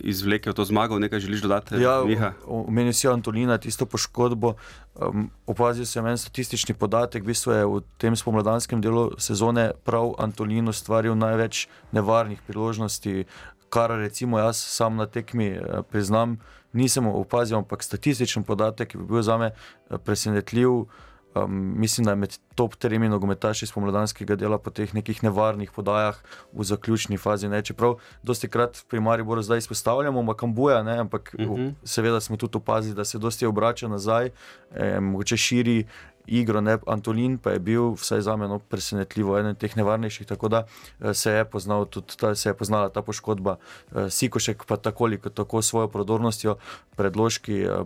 izvlekel 0.00 0.52
to 0.52 0.64
zmago, 0.64 0.98
nekaj 0.98 1.20
želiš 1.20 1.42
dodati? 1.42 1.74
Ja, 1.74 2.32
Omenil 2.46 2.92
si 2.92 3.08
Antolina, 3.08 3.58
tisto 3.58 3.86
poškodbo. 3.86 4.54
Um, 4.94 5.30
opazil 5.46 5.86
sem 5.86 6.06
en 6.06 6.18
statistični 6.18 6.74
podatek, 6.74 7.22
v 7.22 7.26
bistvu 7.26 7.52
je 7.52 7.66
v 7.66 7.82
tem 7.98 8.16
spomladanskem 8.16 8.80
delu 8.80 9.10
sezone 9.18 9.70
prav 9.84 10.14
Antolin 10.18 10.68
ustvaril 10.68 11.14
največ 11.18 11.66
nevarnih 11.92 12.38
priložnosti, 12.46 13.24
kar 13.70 13.90
recimo 13.90 14.38
jaz 14.38 14.62
sam 14.62 14.96
na 14.96 15.06
tekmi 15.06 15.56
uh, 15.58 15.82
priznam, 15.90 16.38
nisem 16.72 17.06
opazil, 17.06 17.58
ampak 17.58 17.82
statističen 17.82 18.46
podatek 18.46 18.94
je 18.94 19.00
bil 19.00 19.22
za 19.22 19.38
me 19.38 19.50
presenetljiv. 20.04 20.86
Um, 21.34 21.74
mislim, 21.76 22.04
da 22.04 22.10
je 22.10 22.16
med 22.16 22.38
top 22.54 22.74
tremi 22.74 23.08
nogometaši 23.08 23.66
spomladanskega 23.66 24.34
dela 24.36 24.58
po 24.58 24.70
teh 24.70 24.94
nekih 24.94 25.22
nevarnih 25.22 25.70
podajah 25.70 26.16
v 26.52 26.64
zaključni 26.64 27.18
fazi. 27.18 27.48
Ne. 27.48 27.62
Čeprav 27.62 28.00
dosti 28.22 28.48
krat 28.48 28.84
pri 28.88 29.00
Mariboru 29.00 29.42
zdaj 29.42 29.58
izpostavljamo 29.58 30.22
Makambuja, 30.22 30.82
ne, 30.82 30.98
ampak 30.98 31.34
uh 31.38 31.44
mhm. 31.44 31.54
-huh. 31.54 31.72
seveda 31.84 32.20
smo 32.20 32.36
tudi 32.36 32.56
opazili, 32.56 32.94
da 32.94 33.04
se 33.04 33.18
dosti 33.18 33.46
obrača 33.46 33.88
nazaj, 33.88 34.30
eh, 34.74 35.00
mogoče 35.00 35.36
širi 35.36 35.86
igro. 36.26 36.60
Ne. 36.60 36.78
Antolin 36.86 37.38
pa 37.38 37.50
je 37.50 37.58
bil, 37.58 37.92
vsaj 37.94 38.20
za 38.20 38.36
meno, 38.36 38.58
presenetljivo 38.58 39.38
eden 39.38 39.54
teh 39.54 39.76
nevarnejših, 39.76 40.26
tako 40.26 40.48
da 40.48 40.66
eh, 41.00 41.14
se 41.14 41.30
je, 41.30 41.44
tudi, 41.90 42.16
ta, 42.16 42.34
se 42.34 42.48
je 42.48 42.54
poznala 42.54 42.88
ta 42.88 43.02
poškodba. 43.02 43.56
Eh, 43.94 44.10
Sikošek 44.10 44.64
pa 44.64 44.76
tako 44.76 45.04
ali 45.04 45.20
tako 45.34 45.62
svojo 45.62 45.88
prodornostjo, 45.88 46.56
predložki. 46.96 47.62
Eh, 47.62 47.84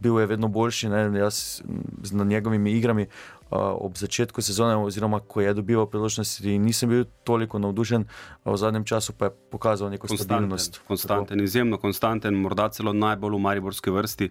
bil 0.00 0.20
je 0.20 0.26
vedno 0.26 0.48
boljši, 0.48 0.88
ne, 0.88 1.18
jaz 1.18 1.62
z 2.02 2.24
njegovimi 2.24 2.72
igrami. 2.72 3.06
Uh, 3.50 3.58
ob 3.58 3.96
začetku 3.98 4.42
sezone, 4.42 4.76
oziroma 4.76 5.18
ko 5.20 5.40
je 5.40 5.54
dobival 5.54 5.88
priložnost, 5.90 6.44
nisem 6.44 6.88
bil 6.88 7.04
toliko 7.26 7.58
navdušen, 7.58 8.04
v 8.44 8.56
zadnjem 8.56 8.84
času 8.86 9.12
pa 9.12 9.26
je 9.26 9.34
pokazal 9.50 9.90
neko 9.90 10.06
konstanten, 10.06 10.36
stabilnost. 10.36 10.80
Konstanten, 10.86 11.42
izjemno 11.42 11.78
konstanten, 11.82 12.34
morda 12.34 12.68
celo 12.70 12.92
najbolj 12.92 13.34
v 13.34 13.40
Mariborski 13.40 13.90
vrsti. 13.90 14.30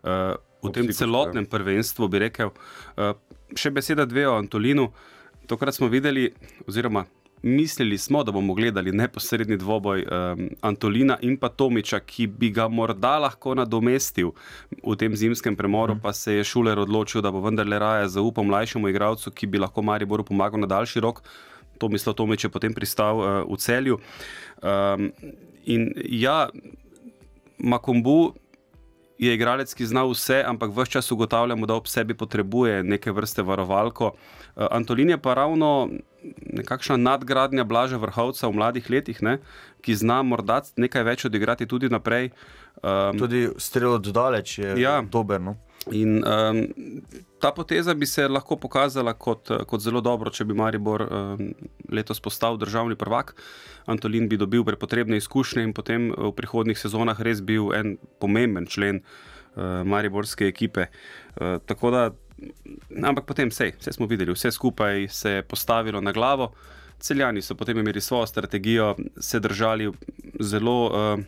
Uh, 0.00 0.32
v 0.64 0.72
tem 0.72 0.88
celotnem 0.88 1.44
prvenstvu 1.46 2.08
bi 2.08 2.24
rekel. 2.24 2.54
Uh, 2.96 3.12
še 3.52 3.68
beseda 3.70 4.08
dve 4.08 4.24
o 4.28 4.38
Antolinu. 4.40 4.88
Tokrat 5.46 5.76
smo 5.76 5.92
videli, 5.92 6.30
oziroma 6.64 7.04
mislili 7.44 7.98
smo, 7.98 8.24
da 8.24 8.32
bomo 8.32 8.54
gledali 8.54 8.92
neposredni 8.92 9.56
dvoboj 9.56 10.02
um, 10.02 10.48
Antolina 10.60 11.18
in 11.22 11.36
pa 11.36 11.48
Tomiča, 11.48 12.00
ki 12.00 12.26
bi 12.26 12.48
ga 12.50 12.68
morda 12.68 13.18
lahko 13.18 13.54
nadomestil 13.54 14.30
v 14.80 14.96
tem 14.96 15.16
zimskem 15.16 15.56
premoru, 15.56 15.94
mm. 15.94 16.00
pa 16.00 16.12
se 16.12 16.38
je 16.38 16.44
Šuler 16.44 16.78
odločil, 16.78 17.20
da 17.22 17.30
bo 17.30 17.42
vendarle 17.44 17.78
raje 17.78 18.08
zaupal 18.16 18.48
mlajšemu 18.48 18.88
igralcu, 18.88 19.30
ki 19.30 19.46
bi 19.46 19.60
lahko 19.60 19.82
Mariboru 19.82 20.24
pomagal 20.24 20.64
na 20.64 20.66
daljši 20.66 21.04
rok. 21.04 21.20
To 21.78 21.88
mislo 21.88 22.12
Tomič 22.12 22.44
je 22.44 22.50
potem 22.50 22.74
pristal 22.74 23.20
uh, 23.20 23.26
v 23.44 23.60
celju. 23.60 24.00
Um, 24.62 25.12
in 25.64 25.92
ja, 26.08 26.48
Makombu 27.58 28.32
je 29.18 29.34
igralec, 29.34 29.74
ki 29.74 29.86
zna 29.86 30.04
vse, 30.10 30.42
ampak 30.46 30.72
vse 30.74 30.90
čas 30.98 31.12
ugotavljamo, 31.12 31.66
da 31.66 31.74
ob 31.74 31.86
sebi 31.86 32.14
potrebuje 32.14 32.82
neke 32.82 33.12
vrste 33.12 33.42
varovalko. 33.42 34.14
Uh, 34.56 34.66
Antolin 34.70 35.10
je 35.10 35.18
pa 35.18 35.34
ravno 35.34 35.88
nekakšna 36.52 36.96
nadgradnja 36.96 37.64
Blaža 37.64 37.96
vrhovca 37.96 38.48
v 38.48 38.56
mladih 38.56 38.90
letih, 38.90 39.22
ne, 39.22 39.38
ki 39.84 39.94
zna 39.94 40.22
morda 40.22 40.62
nekaj 40.76 41.04
več 41.04 41.24
odigrati 41.28 41.66
tudi 41.66 41.88
naprej. 41.92 42.30
Um, 42.82 43.18
tudi 43.18 43.48
strelo 43.58 43.98
do 43.98 44.12
daleč 44.12 44.58
je 44.58 44.74
ja. 44.80 45.00
dober. 45.02 45.40
No? 45.40 45.56
In 45.92 46.24
um, 46.24 46.64
ta 47.44 47.52
poteza 47.52 47.94
bi 47.94 48.06
se 48.06 48.24
lahko 48.28 48.56
pokazala 48.56 49.12
kot, 49.12 49.50
kot 49.68 49.82
zelo 49.84 50.00
dobro, 50.00 50.30
če 50.32 50.46
bi 50.48 50.54
Maribor 50.56 51.02
um, 51.04 51.50
letos 51.92 52.22
postal 52.24 52.56
državni 52.56 52.96
prvak. 52.96 53.34
Antolin 53.84 54.30
bi 54.32 54.38
dobil 54.40 54.64
prepotrebne 54.64 55.18
izkušnje 55.20 55.64
in 55.66 55.74
potem 55.76 56.06
v 56.08 56.30
prihodnih 56.38 56.80
sezonah 56.80 57.20
res 57.20 57.42
bil 57.44 57.68
en 57.76 57.98
pomemben 58.16 58.64
člen 58.64 59.02
uh, 59.02 59.84
Mariborske 59.84 60.48
ekipe. 60.48 60.86
Uh, 61.36 61.60
da 61.68 62.06
ampak 63.10 63.28
potem 63.28 63.52
vse, 63.52 63.74
vse 63.76 63.92
smo 63.92 64.08
videli, 64.08 64.32
vse 64.32 64.48
skupaj 64.48 65.04
se 65.12 65.36
je 65.36 65.44
postavilo 65.44 66.00
na 66.00 66.16
glavo. 66.16 66.54
Celjani 66.96 67.44
so 67.44 67.58
potem 67.60 67.76
imeli 67.76 68.00
svojo 68.00 68.26
strategijo, 68.26 68.94
se 69.20 69.40
držali 69.40 69.92
zelo 70.40 70.78
uh, 70.88 71.20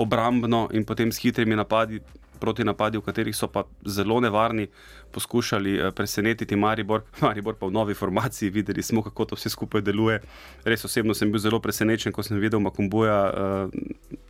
obrambno 0.00 0.70
in 0.72 0.88
potem 0.88 1.12
s 1.12 1.20
hitrimi 1.20 1.60
napadi. 1.60 2.00
Proti 2.42 2.66
napadi, 2.66 2.98
v 2.98 3.06
katerih 3.06 3.36
so 3.36 3.46
pa 3.46 3.62
zelo 3.86 4.18
nevarni, 4.20 4.66
poskušali 5.14 5.76
uh, 5.78 5.92
presenetiti 5.94 6.58
Maribor, 6.58 7.06
Maribor 7.22 7.54
pa 7.54 7.70
v 7.70 7.76
novi 7.78 7.94
formaciji, 7.94 8.50
videli 8.50 8.82
smo, 8.82 9.02
kako 9.06 9.32
to 9.32 9.38
vse 9.38 9.54
skupaj 9.54 9.86
deluje. 9.86 10.18
Res 10.66 10.84
osebno 10.84 11.14
sem 11.14 11.30
bil 11.30 11.38
zelo 11.38 11.62
presenečen, 11.62 12.12
ko 12.12 12.26
sem 12.26 12.42
videl 12.42 12.60
Makumbuja 12.60 13.18
uh, 13.30 14.20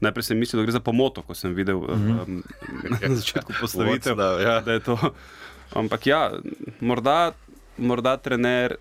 Najprej 0.00 0.24
sem 0.24 0.38
mislil, 0.40 0.62
da 0.62 0.64
gre 0.64 0.72
za 0.72 0.80
pomoto, 0.80 1.22
ko 1.22 1.34
sem 1.36 1.54
videl 1.54 1.76
mm 1.76 1.86
-hmm. 1.86 2.20
um, 2.24 2.42
na 2.90 3.14
začetku 3.20 3.52
postavitev. 3.60 4.16
ja. 4.18 4.62
Ampak 5.72 6.06
ja, 6.06 6.32
morda, 6.80 7.32
morda 7.78 8.16
trener 8.16 8.76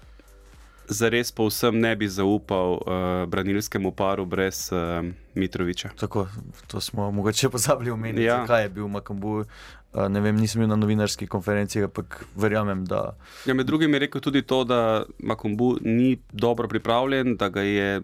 zares 0.90 1.32
povsem 1.32 1.80
ne 1.80 1.96
bi 1.96 2.08
zaupal 2.08 2.72
uh, 2.74 3.26
branilskemu 3.30 3.92
paru 3.92 4.26
brez. 4.26 4.70
Uh, 4.72 5.06
Mitroviča. 5.36 5.90
Tako, 5.96 6.28
to 6.68 6.82
smo 6.82 7.12
mogoče 7.12 7.50
pozabili 7.50 7.92
omeniti, 7.92 8.24
Ja. 8.24 8.42
zakaj 8.42 8.64
je 8.64 8.70
bil 8.70 8.88
Makambu. 8.88 9.46
Uh, 9.94 10.08
ne 10.10 10.20
vem, 10.20 10.36
nisem 10.36 10.60
bil 10.60 10.68
na 10.68 10.76
novinarski 10.76 11.28
konferenci, 11.28 11.84
ampak 11.84 12.26
verjamem, 12.36 12.86
da 12.86 13.16
Ja, 13.46 13.54
med 13.54 13.66
drugim 13.66 13.94
je 13.94 14.00
rekel 14.00 14.22
tudi 14.22 14.42
to, 14.42 14.64
da 14.64 15.04
Makombu 15.20 15.78
ni 15.82 16.18
dobro 16.32 16.68
pripravljen, 16.68 17.36
da 17.38 17.50
ga 17.50 17.62
je 17.62 18.02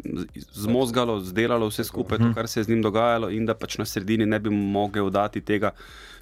zmozgalo, 0.54 1.20
zdelalo 1.20 1.68
vse 1.68 1.84
skupaj, 1.84 2.18
to, 2.18 2.32
kar 2.36 2.48
se 2.48 2.60
je 2.60 2.64
z 2.64 2.70
njim 2.70 2.82
dogajalo, 2.82 3.30
in 3.30 3.46
da 3.46 3.54
pač 3.54 3.78
na 3.78 3.86
sredini 3.86 4.26
ne 4.26 4.40
bi 4.40 4.50
mogel 4.50 5.10
dati 5.10 5.42
tega, 5.42 5.72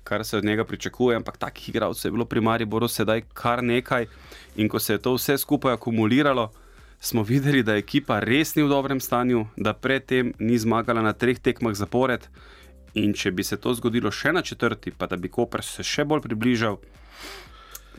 kar 0.03 0.25
se 0.25 0.38
od 0.38 0.45
njega 0.45 0.65
pričakuje. 0.65 1.15
Ampak 1.15 1.38
takih 1.38 1.69
igralcev 1.69 2.10
je 2.10 2.12
bilo 2.12 2.25
pri 2.25 2.41
Mariboru 2.41 2.88
sedaj 2.88 3.22
kar 3.33 3.63
nekaj. 3.63 4.07
In 4.55 4.69
ko 4.69 4.79
se 4.79 4.93
je 4.93 5.01
to 5.01 5.13
vse 5.13 5.38
skupaj 5.38 5.74
akumuliralo, 5.74 6.51
smo 7.00 7.24
videli, 7.24 7.63
da 7.63 7.75
ekipa 7.75 8.19
res 8.19 8.55
ni 8.55 8.63
v 8.63 8.69
dobrem 8.69 9.00
stanju, 9.00 9.45
da 9.57 9.74
predtem 9.74 10.33
ni 10.39 10.57
zmagala 10.57 11.01
na 11.01 11.13
treh 11.13 11.39
tekmah 11.39 11.75
zapored. 11.75 12.27
In 12.93 13.13
če 13.13 13.31
bi 13.31 13.43
se 13.43 13.57
to 13.57 13.74
zgodilo 13.74 14.12
še 14.12 14.31
na 14.31 14.41
četrti, 14.41 14.91
pa 14.91 15.07
da 15.07 15.17
bi 15.17 15.29
Koper 15.29 15.63
se 15.65 15.83
še 15.83 16.05
bolj 16.05 16.22
približal, 16.22 16.77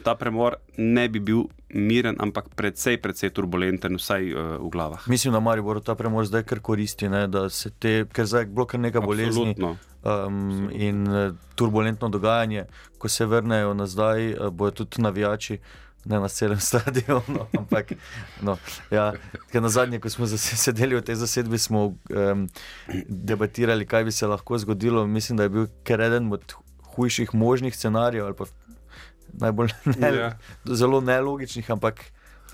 ta 0.04 0.14
premor 0.14 0.56
ne 0.76 1.08
bi 1.08 1.20
bil 1.20 1.46
miren, 1.74 2.16
ampak 2.20 2.52
precej, 2.54 3.00
precej 3.02 3.32
turbulenten, 3.34 3.96
vsaj 3.98 4.30
uh, 4.30 4.42
v 4.62 4.70
glavah. 4.70 5.08
mislim, 5.08 5.34
da 5.34 5.40
Maribor 5.40 5.80
ta 5.82 5.94
premor 5.98 6.28
zdaj 6.28 6.44
kar 6.48 6.60
koristi, 6.60 7.08
ne, 7.08 7.26
da 7.28 7.48
se 7.50 7.70
te, 7.70 8.04
ker 8.12 8.28
zdaj 8.28 8.46
je 8.46 8.52
bilo 8.52 8.66
kar 8.70 8.80
nekaj 8.80 9.02
bolezni 9.02 9.50
Absolutno. 9.50 9.76
Um, 10.04 10.70
in 10.72 11.06
eh, 11.06 11.32
turbulentno 11.54 12.08
dogajanje. 12.08 12.64
Ko 12.98 13.08
se 13.08 13.26
vrnejo 13.26 13.74
nazaj, 13.74 14.30
eh, 14.30 14.50
bojo 14.50 14.70
tudi 14.70 15.02
navijači. 15.02 15.58
Ne 16.04 16.20
na 16.20 16.28
celem 16.28 16.60
stadionu, 16.68 17.46
ampak 17.58 17.92
no, 18.42 18.58
ja, 18.90 19.12
na 19.52 19.68
zadnje, 19.68 20.00
ko 20.00 20.10
smo 20.10 20.26
sedeli 20.36 20.96
v 20.96 21.02
tej 21.02 21.16
zasedbi, 21.16 21.58
smo 21.58 21.84
um, 21.86 22.42
debatirali, 23.08 23.86
kaj 23.86 24.04
bi 24.04 24.12
se 24.12 24.26
lahko 24.26 24.58
zgodilo. 24.58 25.06
Mislim, 25.06 25.36
da 25.36 25.42
je 25.42 25.48
bil 25.48 25.66
eden 25.88 26.32
od 26.32 26.54
hujših 26.94 27.34
možnih 27.34 27.76
scenarijev, 27.76 28.26
ali 28.26 28.36
pa 28.36 28.44
najbolj 29.40 29.72
ne, 29.96 30.12
ja. 30.16 30.38
zelo 30.80 31.00
nelogičnih, 31.00 31.70
ampak 31.70 32.04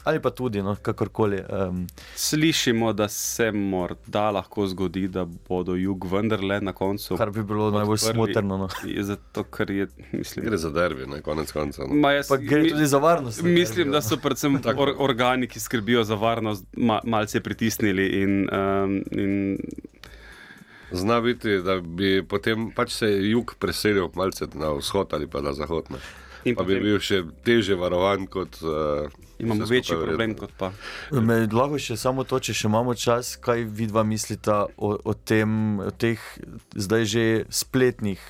ali 0.04 0.19
pa 0.19 0.30
tudi, 0.30 0.61
no, 0.61 0.76
kakorkoli. 0.76 1.40
Um, 1.49 1.87
Slišimo, 2.16 2.92
da 2.92 3.09
se 3.09 3.50
morda 3.52 4.30
lahko 4.30 4.66
zgodi, 4.66 5.09
da 5.09 5.26
bodo 5.49 5.75
jug 5.75 6.07
vendarle 6.07 6.61
na 6.61 6.73
koncu. 6.73 7.16
kar 7.16 7.30
bi 7.30 7.42
bilo 7.42 7.71
najbolj 7.71 7.99
smotrno. 7.99 8.57
No. 8.57 8.69
Zato, 9.00 9.45
ker 9.47 9.71
je, 9.71 9.87
mislim, 10.12 10.45
Gre 10.45 10.57
za 10.59 10.71
derbi, 10.71 11.07
ne, 11.07 11.21
konec 11.21 11.52
koncev. 11.52 11.85
no. 11.85 11.95
Ma 11.97 12.12
jaz, 12.12 12.28
Pa 12.28 12.37
gre 12.38 12.62
mi- 12.62 12.71
tudi 12.71 12.87
za 12.87 12.99
varnost. 12.99 13.42
no. 13.42 13.49
Mislim, 13.50 13.90
da 13.90 14.00
so 14.00 14.16
predvsem 14.19 14.57
or, 14.76 14.95
organi, 15.00 15.47
ki 15.47 15.61
skrbijo 15.61 16.04
za 16.04 16.14
varnost, 16.16 16.64
ma, 16.75 17.00
malce 17.04 17.40
pritisnili. 17.40 18.07
In, 18.16 18.49
um, 18.50 19.02
in 19.12 19.59
Zna 20.92 21.21
biti, 21.21 21.59
da 21.59 21.76
bi 21.78 22.23
potem 22.23 22.71
pač 22.73 22.92
se 22.92 23.07
jug 23.07 23.54
preselil 23.57 24.09
malce 24.12 24.49
na 24.54 24.73
vzhod 24.73 25.12
ali 25.12 25.26
pa 25.26 25.40
na 25.40 25.52
zahod. 25.52 25.87
Ne. 25.90 25.97
In 26.45 26.57
Pa 26.57 26.62
bi 26.62 26.73
potem- 26.73 26.83
bil 26.83 26.99
še 27.00 27.19
teže 27.45 27.75
varovan 27.75 28.26
kot. 28.26 28.59
Uh, 28.62 29.07
imamo 29.41 29.65
vse 29.65 29.71
večji 29.71 29.97
problem 29.99 30.35
kot 30.35 30.53
pa. 30.57 30.73
Me 31.13 31.47
lahko 31.47 31.79
še 31.79 31.97
samo 31.97 32.25
to, 32.25 32.39
če 32.41 32.55
še 32.55 32.67
imamo 32.67 32.95
čas, 32.95 33.37
kaj 33.37 33.65
vidva 33.67 34.03
mislita 34.05 34.67
o, 34.79 34.99
o, 35.05 35.15
tem, 35.15 35.51
o 35.81 35.91
teh 35.93 36.21
zdaj 36.75 37.05
že 37.07 37.25
spletnih. 37.51 38.21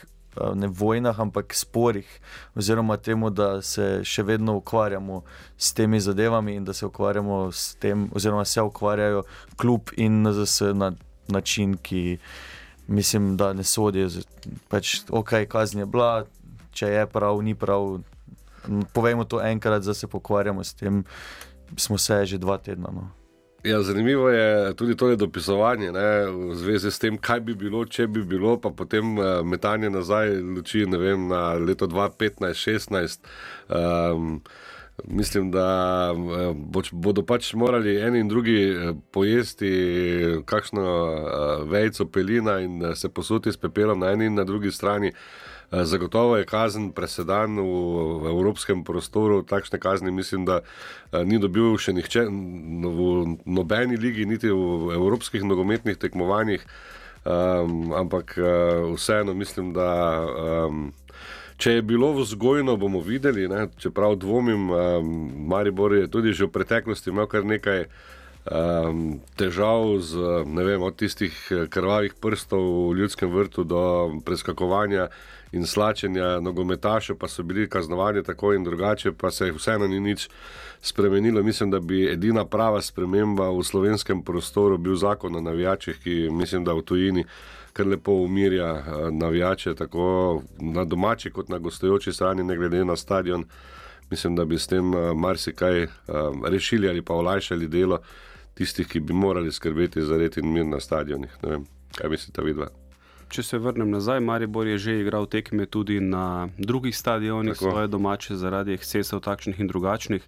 Ne 0.55 0.69
vojnah, 0.69 1.19
ampak 1.19 1.51
sporih, 1.53 2.07
oziroma 2.55 2.97
temu, 2.97 3.31
da 3.31 3.59
se 3.63 4.01
še 4.05 4.23
vedno 4.23 4.55
ukvarjamo 4.57 5.25
s 5.59 5.73
temi 5.73 5.99
zadevami 6.01 6.55
in 6.55 6.65
da 6.65 6.73
se 6.73 6.87
ukvarjamo 6.87 7.51
s 7.53 7.75
tem, 7.75 8.07
oziroma 8.13 8.45
se 8.45 8.63
ukvarjajo 8.63 9.25
kljub 9.57 9.91
in 9.97 10.23
NZS 10.23 10.61
na 10.73 10.93
način, 11.29 11.75
ki 11.77 12.19
mislim, 12.89 13.37
da 13.37 13.53
ne 13.53 13.65
sodijo. 13.65 14.09
z- 14.09 14.23
Pač, 14.69 15.01
ok, 15.11 15.35
kazen 15.49 15.81
je 15.81 15.87
bila, 15.87 16.25
če 16.73 16.87
je 16.89 17.07
prav, 17.09 17.43
ni 17.43 17.55
prav. 17.55 17.99
Povejmo 18.93 19.25
to 19.25 19.41
enkrat, 19.43 19.85
da 19.85 19.95
se 19.95 20.07
pokvarjamo 20.07 20.65
s 20.65 20.75
tem, 20.75 21.05
smo 21.77 21.99
se 21.99 22.27
že 22.27 22.39
dva 22.39 22.59
tedna. 22.59 22.91
No. 22.93 23.11
Ja, 23.65 23.83
zanimivo 23.83 24.29
je 24.29 24.75
tudi 24.77 24.97
to 24.97 25.17
dopisovanje 25.17 25.93
ne, 25.93 26.27
v 26.27 26.55
zvezi 26.55 26.91
s 26.91 26.99
tem, 26.99 27.19
kaj 27.19 27.41
bi 27.41 27.55
bilo, 27.55 27.85
če 27.85 28.07
bi 28.07 28.23
bilo, 28.25 28.57
pa 28.61 28.71
potem 28.71 29.19
uh, 29.19 29.43
metanje 29.45 29.91
nazaj 29.91 30.33
luči 30.41 30.85
vem, 30.85 31.29
na 31.29 31.53
leto 31.61 31.87
2015-2016. 31.87 33.21
Um, 33.69 34.41
mislim, 35.05 35.51
da 35.51 35.67
eh, 36.13 36.53
boč, 36.55 36.91
bodo 36.93 37.23
pač 37.25 37.55
morali 37.55 37.97
eni 38.01 38.21
in 38.21 38.29
drugi 38.29 38.57
eh, 38.69 38.93
pojesti 39.13 39.71
kakšno 40.45 40.83
uh, 40.85 41.71
vejco 41.71 42.05
pelina 42.05 42.59
in 42.61 42.85
eh, 42.85 42.95
se 42.95 43.09
posuti 43.09 43.53
s 43.53 43.57
pepelom 43.57 44.01
na 44.01 44.13
eni 44.13 44.27
in 44.27 44.35
na 44.35 44.45
drugi 44.45 44.71
strani. 44.71 45.09
Eh, 45.09 45.60
Zagotovo 45.71 46.37
je 46.37 46.47
kazen 46.51 46.91
presedan 46.91 47.55
v, 47.55 47.71
v 48.23 48.25
evropskem 48.35 48.83
prostoru. 48.85 49.43
Takšne 49.47 49.79
kazni 49.79 50.11
mislim, 50.11 50.45
da 50.45 50.61
eh, 50.61 51.23
ni 51.25 51.39
dobil 51.39 51.79
še 51.79 51.95
nihče 51.95 52.27
v 52.27 53.01
nobeni 53.47 53.95
ligi, 53.95 54.27
niti 54.27 54.51
v 54.51 54.95
evropskih 54.99 55.47
nogometnih 55.47 55.95
tekmovanjih. 55.95 56.67
Um, 57.21 57.93
ampak 57.93 58.33
uh, 58.41 58.97
vseeno 58.97 59.35
mislim, 59.37 59.75
da 59.77 60.25
um, 60.25 60.87
če 61.61 61.75
je 61.75 61.83
bilo 61.85 62.15
vzgojno, 62.17 62.79
bomo 62.81 63.03
videli. 63.05 63.45
Ne? 63.49 63.67
Čeprav 63.77 64.17
dvomim, 64.17 64.71
um, 64.73 65.11
Maribor 65.53 65.93
je 65.93 66.09
tudi 66.09 66.33
že 66.33 66.49
v 66.49 66.55
preteklosti 66.57 67.13
imel 67.13 67.29
kar 67.29 67.45
nekaj 67.45 67.85
um, 68.49 69.21
težav 69.37 70.01
z 70.01 70.17
vem, 70.49 70.81
od 70.81 70.97
tistih 70.97 71.35
eh, 71.53 71.67
krvavih 71.69 72.17
prstov 72.17 72.65
v 72.91 73.05
ljudskem 73.05 73.29
vrtu 73.29 73.69
do 73.69 73.83
preskakovanja 74.25 75.13
in 75.53 75.67
slačenja 75.67 76.41
nogometašev, 76.41 77.17
pa 77.17 77.29
so 77.29 77.43
bili 77.43 77.69
kaznovani 77.69 78.23
tako 78.23 78.53
in 78.55 78.65
drugače, 78.65 79.13
pa 79.13 79.31
se 79.31 79.53
vseeno 79.53 79.89
ni 79.89 80.01
nič 80.01 80.29
spremenilo. 80.81 81.43
Mislim, 81.43 81.71
da 81.71 81.81
bi 81.81 82.07
edina 82.13 82.45
prava 82.45 82.83
sprememba 82.83 83.51
v 83.51 83.63
slovenskem 83.63 84.23
prostoru 84.23 84.79
bil 84.79 84.95
zakon 84.97 85.37
o 85.37 85.41
navijačih, 85.41 85.99
ki 86.03 86.29
mislim, 86.31 86.65
da 86.65 86.73
v 86.73 86.83
tujini 86.83 87.25
kar 87.73 87.87
lepo 87.87 88.13
umirja 88.13 88.71
eh, 88.77 89.11
navijače, 89.11 89.75
tako 89.75 90.43
na 90.61 90.85
domači 90.85 91.31
kot 91.31 91.49
na 91.49 91.59
gostujoči 91.59 92.13
strani, 92.13 92.45
ne 92.45 92.57
glede 92.57 92.85
na 92.85 92.97
stadion. 92.97 93.45
Mislim, 94.11 94.37
da 94.37 94.45
bi 94.45 94.59
s 94.59 94.67
tem 94.67 94.95
eh, 94.95 95.15
marsikaj 95.15 95.83
eh, 95.83 95.89
rešili 96.49 96.89
ali 96.89 97.03
pa 97.03 97.15
olajšali 97.15 97.69
delo 97.69 97.99
tistih, 98.55 98.89
ki 98.89 99.01
bi 99.01 99.13
morali 99.13 99.53
skrbeti 99.53 100.03
za 100.03 100.17
red 100.17 100.39
in 100.39 100.53
mir 100.53 100.67
na 100.67 100.81
stadionih. 100.81 101.37
Ne 101.43 101.51
vem, 101.51 101.67
kaj 101.97 102.11
mislite, 102.11 102.43
vidva? 102.43 102.69
Če 103.31 103.43
se 103.47 103.59
vrnem 103.63 103.91
nazaj, 103.91 104.19
Maribor 104.21 104.67
je 104.67 104.79
že 104.79 104.93
igral 105.01 105.27
tekme 105.31 105.67
tudi 105.67 106.01
na 106.03 106.49
drugih 106.59 106.97
stadionih, 106.97 107.55
Tako. 107.55 107.71
svoje 107.71 107.89
domače, 107.89 108.35
zaradi 108.35 108.75
ekscesov 108.75 109.23
takšnih 109.23 109.61
in 109.61 109.71
drugačnih. 109.71 110.25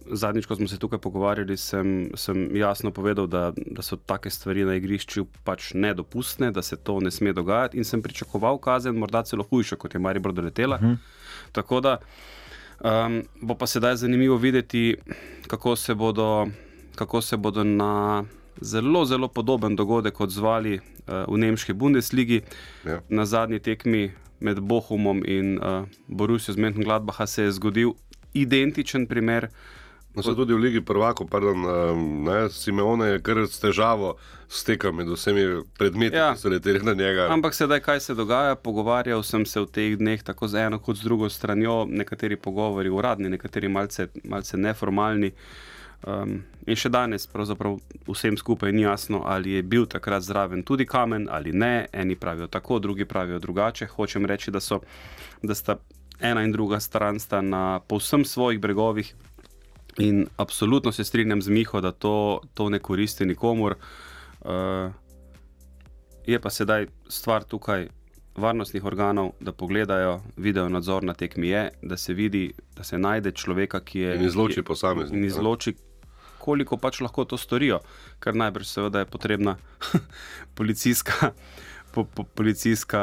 Zadnjič, 0.00 0.48
ko 0.48 0.56
smo 0.56 0.66
se 0.66 0.78
tukaj 0.80 0.98
pogovarjali, 0.98 1.54
sem, 1.60 2.10
sem 2.16 2.48
jasno 2.56 2.90
povedal, 2.90 3.28
da, 3.30 3.52
da 3.54 3.84
so 3.84 4.00
take 4.00 4.32
stvari 4.32 4.64
na 4.64 4.74
igrišču 4.80 5.26
pač 5.44 5.74
nedopustne, 5.76 6.50
da 6.50 6.62
se 6.62 6.76
to 6.76 6.98
ne 7.04 7.12
sme 7.14 7.36
dogajati, 7.36 7.78
in 7.78 7.84
sem 7.84 8.02
pričakoval 8.02 8.58
kazen, 8.58 8.98
morda 8.98 9.22
celo 9.28 9.46
hujšo, 9.46 9.76
kot 9.76 9.94
je 9.94 10.00
Maribor 10.00 10.32
doletela. 10.32 10.80
Uh 10.80 10.82
-huh. 10.82 10.96
Tako 11.52 11.80
da 11.80 11.98
um, 12.80 13.22
bo 13.40 13.54
pa 13.54 13.66
sedaj 13.66 13.96
zanimivo 13.96 14.36
videti, 14.36 14.96
kako 15.46 15.76
se 15.76 15.94
bodo, 15.94 16.48
kako 16.94 17.20
se 17.20 17.36
bodo 17.36 17.64
na 17.64 18.24
zelo, 18.60 19.04
zelo 19.04 19.28
podoben 19.28 19.76
dogodek 19.76 20.20
odzvali 20.20 20.78
uh, 20.78 21.24
v 21.28 21.38
nemški 21.38 21.72
Bundesligi. 21.72 22.42
Ja. 22.84 23.00
Na 23.08 23.26
zadnji 23.26 23.58
tekmi 23.58 24.10
med 24.40 24.60
Bohumom 24.60 25.22
in 25.26 25.58
uh, 25.58 25.84
Borusijo 26.08 26.54
z 26.54 26.58
Mönchengladbacha 26.58 27.26
se 27.26 27.42
je 27.42 27.52
zgodil 27.52 27.92
identičen 28.34 29.06
primer. 29.06 29.48
No, 30.14 30.22
so 30.22 30.34
tudi 30.34 30.50
v 30.54 30.58
Ligi 30.58 30.80
prvakov, 30.82 31.28
pardon, 31.30 31.54
ne, 32.26 32.48
Simeone 32.50 33.06
je 33.06 33.20
kar 33.22 33.38
s 33.46 33.60
težavo 33.62 34.16
stekal 34.50 34.90
med 34.92 35.06
vsemi 35.06 35.62
predmeti, 35.78 36.16
Ja. 36.16 36.32
ki 36.34 36.40
so 36.40 36.50
leteli 36.50 36.82
na 36.82 36.94
njega. 36.98 37.28
Ampak 37.30 37.54
sedaj, 37.54 37.80
kaj 37.80 38.00
se 38.00 38.14
dogaja? 38.14 38.56
Pogovarjal 38.58 39.22
sem 39.22 39.46
se 39.46 39.60
v 39.60 39.66
teh 39.70 39.94
dneh 39.96 40.22
tako 40.22 40.48
z 40.48 40.66
eno 40.66 40.78
kot 40.82 40.96
z 40.98 41.06
drugo 41.06 41.28
stranjo, 41.30 41.86
nekateri 41.86 42.36
pogovori 42.36 42.90
uradni, 42.90 43.30
nekateri 43.30 43.68
malce, 43.68 44.08
malce 44.24 44.58
neformalni. 44.58 45.30
Um, 46.06 46.38
in 46.64 46.78
še 46.80 46.88
danes, 46.88 47.26
pravzaprav 47.28 47.74
vsem 48.08 48.36
skupaj 48.40 48.72
ni 48.72 48.86
jasno, 48.86 49.20
ali 49.28 49.58
je 49.58 49.62
bil 49.62 49.84
takrat 49.84 50.24
zraven 50.24 50.62
tudi 50.64 50.86
kamen 50.88 51.28
ali 51.30 51.52
ne. 51.52 51.86
Eni 51.92 52.16
pravijo 52.16 52.48
tako, 52.48 52.78
drugi 52.78 53.04
pravijo 53.04 53.38
drugače. 53.38 53.86
Hočem 53.86 54.26
reči, 54.26 54.50
da, 54.50 54.60
so, 54.60 54.80
da 55.42 55.54
sta 55.54 55.76
ena 56.20 56.44
in 56.44 56.52
druga 56.52 56.80
stran 56.80 57.20
sta 57.20 57.40
na 57.40 57.80
povsem 57.80 58.24
svojih 58.24 58.60
bregovih. 58.60 59.14
In 59.98 60.26
absolutno 60.36 60.92
se 60.92 61.04
strinjam 61.04 61.42
z 61.42 61.48
Miho, 61.50 61.80
da 61.80 61.92
to, 61.92 62.40
to 62.54 62.68
ne 62.68 62.78
koristi 62.78 63.26
nikomur. 63.26 63.76
Uh, 64.40 64.92
je 66.26 66.40
pa 66.40 66.50
sedaj 66.50 66.86
stvar 67.08 67.44
tukaj 67.44 67.88
varnostnih 68.36 68.84
organov, 68.84 69.32
da 69.40 69.52
pogledajo 69.52 70.20
video 70.36 70.68
nadzor 70.68 71.04
na 71.04 71.14
tekmi, 71.14 71.48
je, 71.48 71.70
da 71.82 71.96
se 71.96 72.14
vidi, 72.14 72.52
da 72.76 72.84
se 72.84 72.98
najde 72.98 73.32
človeka, 73.32 73.80
ki 73.80 74.00
je. 74.00 74.16
In 74.16 74.24
izloči 74.24 74.62
posameznika, 74.62 75.18
In 75.18 75.24
izloči 75.24 75.74
koliko 76.40 76.76
pač 76.80 77.00
lahko 77.04 77.24
to 77.28 77.38
storijo, 77.38 77.82
ker 78.20 78.34
najbrž 78.34 78.66
seveda 78.66 79.04
je 79.04 79.10
potrebna 79.12 79.56
policijska. 80.58 81.34
Po, 81.90 82.04
po, 82.04 82.22
policijska 82.22 83.00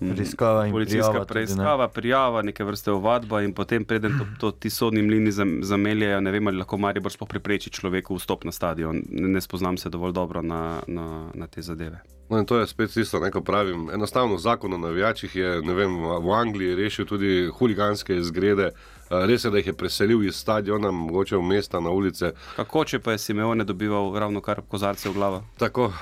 um, 0.00 0.10
Preiskava 0.12 0.66
policijska 0.70 1.08
prijava 1.08 1.24
tudi, 1.24 1.30
ne. 1.30 1.32
preiskava, 1.32 1.86
prijava, 1.88 2.42
neke 2.42 2.64
vrste 2.64 2.92
ovadba, 2.92 3.40
in 3.42 3.54
potem, 3.56 3.84
preden 3.84 4.18
to, 4.18 4.26
to 4.40 4.50
ti 4.50 4.70
sodni 4.70 5.02
mlini 5.02 5.32
zam- 5.32 5.62
zameljejo, 5.64 6.20
ne 6.20 6.30
vem, 6.30 6.50
ali 6.52 6.60
lahko 6.60 6.76
Maribor 6.76 7.12
sploh 7.12 7.30
prepreči 7.30 7.72
človeku 7.72 8.18
vstop 8.20 8.44
na 8.44 8.52
stadion. 8.52 9.00
Ne, 9.08 9.32
ne 9.32 9.40
spoznam 9.40 9.80
se 9.80 9.88
dovolj 9.88 10.12
dobro 10.12 10.44
na, 10.44 10.82
na, 10.86 11.30
na 11.34 11.46
te 11.46 11.64
zadeve. 11.64 12.04
No, 12.28 12.38
in 12.38 12.44
to 12.44 12.60
je 12.60 12.66
spet 12.66 12.92
tisto, 12.92 13.22
ko 13.32 13.40
pravim. 13.40 13.88
Enostavno 13.90 14.36
zakon 14.38 14.74
o 14.74 14.78
navijačih 14.78 15.36
je 15.36 15.62
ne 15.62 15.74
vem, 15.74 15.96
v 15.96 16.32
Angliji 16.36 16.74
rešil 16.76 17.06
tudi 17.08 17.48
huliganske 17.48 18.16
izgrede. 18.16 18.70
Res 19.10 19.44
je, 19.44 19.50
da 19.50 19.56
jih 19.56 19.66
je 19.66 19.72
preselil 19.72 20.24
iz 20.28 20.36
stadiona, 20.36 20.90
mogoče 20.92 21.36
v 21.36 21.42
mesta, 21.42 21.80
na 21.80 21.90
ulice. 21.90 22.32
Kako 22.56 22.84
če 22.84 23.00
pa 23.00 23.14
je 23.14 23.22
Simeone 23.22 23.64
dobival 23.64 24.12
ravno 24.18 24.42
kar 24.44 24.60
kozarce 24.68 25.08
v 25.08 25.14
glavo? 25.16 25.42
Tako, 25.58 25.92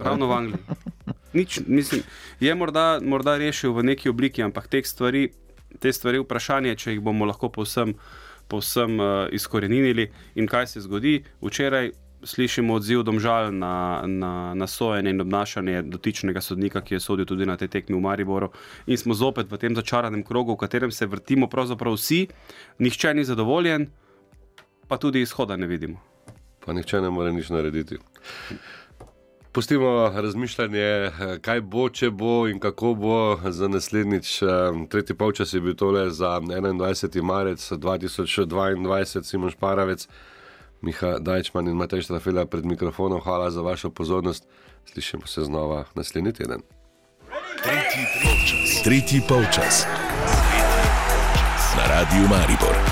Ravno 0.00 0.26
v 0.26 0.32
Angliji. 0.32 0.58
Nič, 1.32 1.60
mislim, 1.66 2.02
je 2.40 2.54
morda, 2.54 3.00
morda 3.04 3.36
rešil 3.36 3.72
v 3.72 3.84
neki 3.92 4.08
obliki, 4.08 4.42
ampak 4.42 4.68
te 4.68 4.80
stvari, 4.84 5.28
te 5.78 5.92
stvari 5.92 6.22
vprašanje, 6.22 6.76
če 6.76 6.96
jih 6.96 7.02
bomo 7.04 7.28
lahko 7.28 7.50
povsem, 7.52 7.94
povsem 8.48 8.96
uh, 8.96 9.28
izkoreninili. 9.32 10.08
In 10.40 10.48
kaj 10.48 10.72
se 10.72 10.80
zgodi? 10.80 11.18
Včeraj 11.44 11.92
slišimo 12.22 12.74
odziv 12.74 13.02
domžal 13.02 13.52
na, 13.54 14.02
na, 14.06 14.54
na 14.54 14.66
sojenje 14.66 15.10
in 15.10 15.20
obnašanje 15.20 15.82
dotičnega 15.82 16.40
sodnika, 16.40 16.80
ki 16.80 16.94
je 16.94 17.00
sodil 17.00 17.26
tudi 17.26 17.46
na 17.46 17.56
tej 17.56 17.68
tekmi 17.68 17.96
v 17.96 18.00
Mariboru. 18.00 18.50
In 18.86 18.98
smo 18.98 19.14
zopet 19.14 19.50
v 19.50 19.58
tem 19.58 19.76
začaranem 19.76 20.22
krogu, 20.22 20.54
v 20.54 20.62
katerem 20.64 20.90
se 20.90 21.06
vrtimo 21.06 21.46
pravzaprav 21.46 21.94
vsi, 21.94 22.26
nihče 22.78 23.14
ni 23.14 23.24
zadovoljen, 23.24 23.88
pa 24.88 24.96
tudi 24.96 25.20
izhoda 25.20 25.56
ne 25.56 25.66
vidimo. 25.66 26.00
pa 26.68 26.72
nihče 26.72 27.00
ne 27.00 27.10
more 27.10 27.32
nič 27.32 27.48
narediti. 27.48 27.96
Pustimo 29.52 30.12
razmišljanje, 30.14 31.10
kaj 31.40 31.60
bo, 31.60 31.88
če 31.88 32.10
bo 32.10 32.48
in 32.48 32.60
kako 32.60 32.92
bo 32.94 33.16
za 33.50 33.68
naslednjič. 33.68 34.42
Tretji 34.92 35.16
polčas 35.16 35.54
je 35.54 35.60
bil 35.60 35.74
tole 35.74 36.10
za 36.10 36.36
21. 36.40 37.22
marec 37.22 37.64
2022, 37.72 39.22
Simon 39.22 39.50
Šparavec, 39.50 40.08
Miha 40.82 41.18
Dajčman 41.18 41.68
in 41.68 41.76
Matej 41.76 42.02
Štrafela 42.02 42.46
pred 42.46 42.64
mikrofonom. 42.64 43.20
Hvala 43.20 43.50
za 43.50 43.62
vašo 43.62 43.90
pozornost. 43.90 44.48
Slišimo 44.92 45.26
se 45.26 45.44
znova 45.44 45.84
naslednji 45.94 46.32
teden. 46.32 46.60
Tretji 47.62 48.04
polčas. 48.22 48.82
Tretji 48.84 49.20
polčas. 49.28 49.86
Na 51.76 51.86
Radiu 51.86 52.28
Maribor. 52.28 52.87